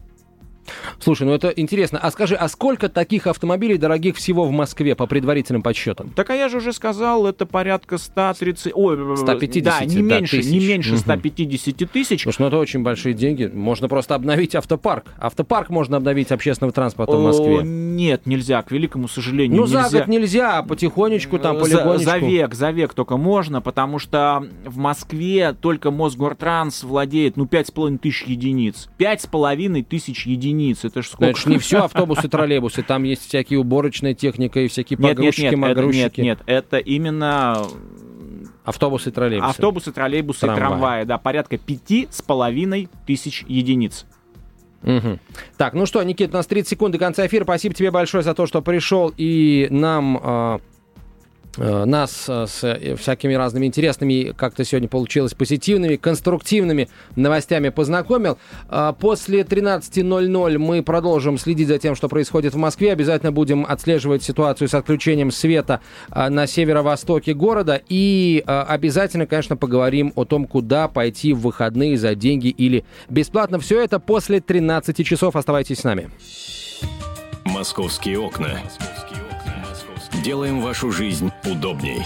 Слушай, 0.99 1.28
ну 1.28 1.34
это 1.34 1.49
интересно. 1.49 1.99
А 1.99 2.12
скажи, 2.12 2.36
а 2.36 2.47
сколько 2.47 2.89
таких 2.89 3.28
автомобилей 3.28 3.78
дорогих 3.78 4.15
всего 4.15 4.45
в 4.45 4.51
Москве 4.51 4.95
по 4.95 5.08
предварительным 5.08 5.62
подсчетам? 5.62 6.12
Так 6.15 6.30
а 6.30 6.36
я 6.36 6.49
же 6.49 6.58
уже 6.58 6.73
сказал, 6.73 7.28
это 7.28 7.45
порядка 7.45 7.97
130... 7.97 8.71
Ой, 8.75 9.17
150 9.17 9.63
да, 9.63 9.86
не 9.86 9.95
да, 9.95 10.01
меньше, 10.01 10.38
тысяч. 10.38 10.51
не 10.51 10.67
меньше 10.67 10.97
150 10.97 11.91
тысяч. 11.91 12.23
Слушай, 12.23 12.41
ну 12.41 12.47
это 12.47 12.58
очень 12.58 12.84
большие 12.84 13.13
деньги. 13.13 13.45
Можно 13.45 13.88
просто 13.88 14.15
обновить 14.15 14.56
автопарк. 14.56 15.06
Автопарк 15.17 15.69
можно 15.69 15.97
обновить 15.97 16.32
общественного 16.32 16.73
транспорта 16.73 17.17
в 17.17 17.23
Москве. 17.23 17.62
Нет, 17.63 18.25
нельзя, 18.25 18.62
к 18.62 18.71
великому 18.71 19.08
сожалению. 19.08 19.58
Ну, 19.58 19.63
нельзя. 19.63 19.89
за 19.89 19.99
год 19.99 20.08
нельзя, 20.08 20.58
а 20.60 20.63
потихонечку 20.63 21.39
там, 21.39 21.60
полигонечку. 21.60 22.04
За, 22.04 22.12
за 22.12 22.17
век, 22.17 22.54
за 22.54 22.71
век 22.71 22.93
только 22.93 23.17
можно, 23.17 23.62
потому 23.62 23.99
что 23.99 24.47
в 24.65 24.78
Москве 24.78 25.54
только 25.54 25.91
Мосгортранс 25.91 26.84
владеет, 26.84 27.38
ну, 27.38 27.45
5,5 27.45 27.97
тысяч 27.99 28.23
единиц. 28.23 28.89
5,5 28.99 29.84
тысяч 29.84 30.25
единиц. 30.25 30.54
Это 30.87 31.01
ж 31.01 31.07
сколько? 31.07 31.39
Это 31.39 31.49
не 31.49 31.57
все 31.57 31.79
автобусы, 31.83 32.27
троллейбусы. 32.27 32.83
Там 32.83 33.03
есть 33.03 33.27
всякие 33.27 33.59
уборочная 33.59 34.13
техника 34.13 34.59
и 34.59 34.67
всякие 34.67 34.97
нет, 34.99 35.15
погрузчики, 35.15 35.41
нет, 35.41 35.51
нет, 35.51 35.59
магрузчики. 35.59 36.05
Это, 36.05 36.21
нет, 36.21 36.39
нет, 36.39 36.47
это 36.47 36.77
именно... 36.77 37.65
Автобусы, 38.63 39.11
троллейбусы. 39.11 39.49
Автобусы, 39.49 39.91
троллейбусы, 39.91 40.41
трамваи, 40.41 40.59
трамваи 40.59 41.03
да, 41.03 41.17
порядка 41.19 41.57
пяти 41.57 42.07
с 42.09 42.21
половиной 42.21 42.89
тысяч 43.05 43.45
единиц. 43.47 44.05
Угу. 44.81 45.19
Так, 45.57 45.73
ну 45.73 45.85
что, 45.85 46.01
Никит, 46.03 46.31
у 46.31 46.33
нас 46.33 46.47
30 46.47 46.69
секунд 46.69 46.91
до 46.93 46.99
конца 46.99 47.25
эфира. 47.25 47.43
Спасибо 47.43 47.73
тебе 47.73 47.91
большое 47.91 48.23
за 48.23 48.33
то, 48.33 48.45
что 48.45 48.61
пришел 48.61 49.13
и 49.17 49.67
нам 49.71 50.19
Э, 50.23 50.59
нас 51.57 52.25
э, 52.27 52.45
с 52.47 52.63
э, 52.63 52.95
всякими 52.95 53.33
разными 53.33 53.65
интересными, 53.65 54.33
как-то 54.35 54.63
сегодня 54.63 54.87
получилось, 54.87 55.33
позитивными, 55.33 55.95
конструктивными 55.95 56.89
новостями 57.15 57.69
познакомил. 57.69 58.37
После 58.99 59.41
13.00 59.41 60.57
мы 60.57 60.83
продолжим 60.83 61.37
следить 61.37 61.67
за 61.67 61.77
тем, 61.77 61.95
что 61.95 62.09
происходит 62.09 62.53
в 62.53 62.57
Москве. 62.57 62.91
Обязательно 62.91 63.31
будем 63.31 63.65
отслеживать 63.67 64.23
ситуацию 64.23 64.67
с 64.67 64.73
отключением 64.73 65.31
света 65.31 65.81
на 66.13 66.47
северо-востоке 66.47 67.33
города. 67.33 67.81
И 67.89 68.43
обязательно, 68.45 69.25
конечно, 69.25 69.57
поговорим 69.57 70.13
о 70.15 70.25
том, 70.25 70.45
куда 70.45 70.87
пойти 70.87 71.33
в 71.33 71.39
выходные 71.39 71.97
за 71.97 72.15
деньги 72.15 72.47
или 72.47 72.85
бесплатно. 73.09 73.59
Все 73.59 73.81
это 73.81 73.99
после 73.99 74.39
13 74.39 75.05
часов. 75.05 75.35
Оставайтесь 75.35 75.79
с 75.79 75.83
нами. 75.83 76.09
Московские 77.45 78.19
окна. 78.19 78.59
Делаем 80.23 80.62
вашу 80.62 80.91
жизнь 80.91 81.32
удобней. 81.45 82.04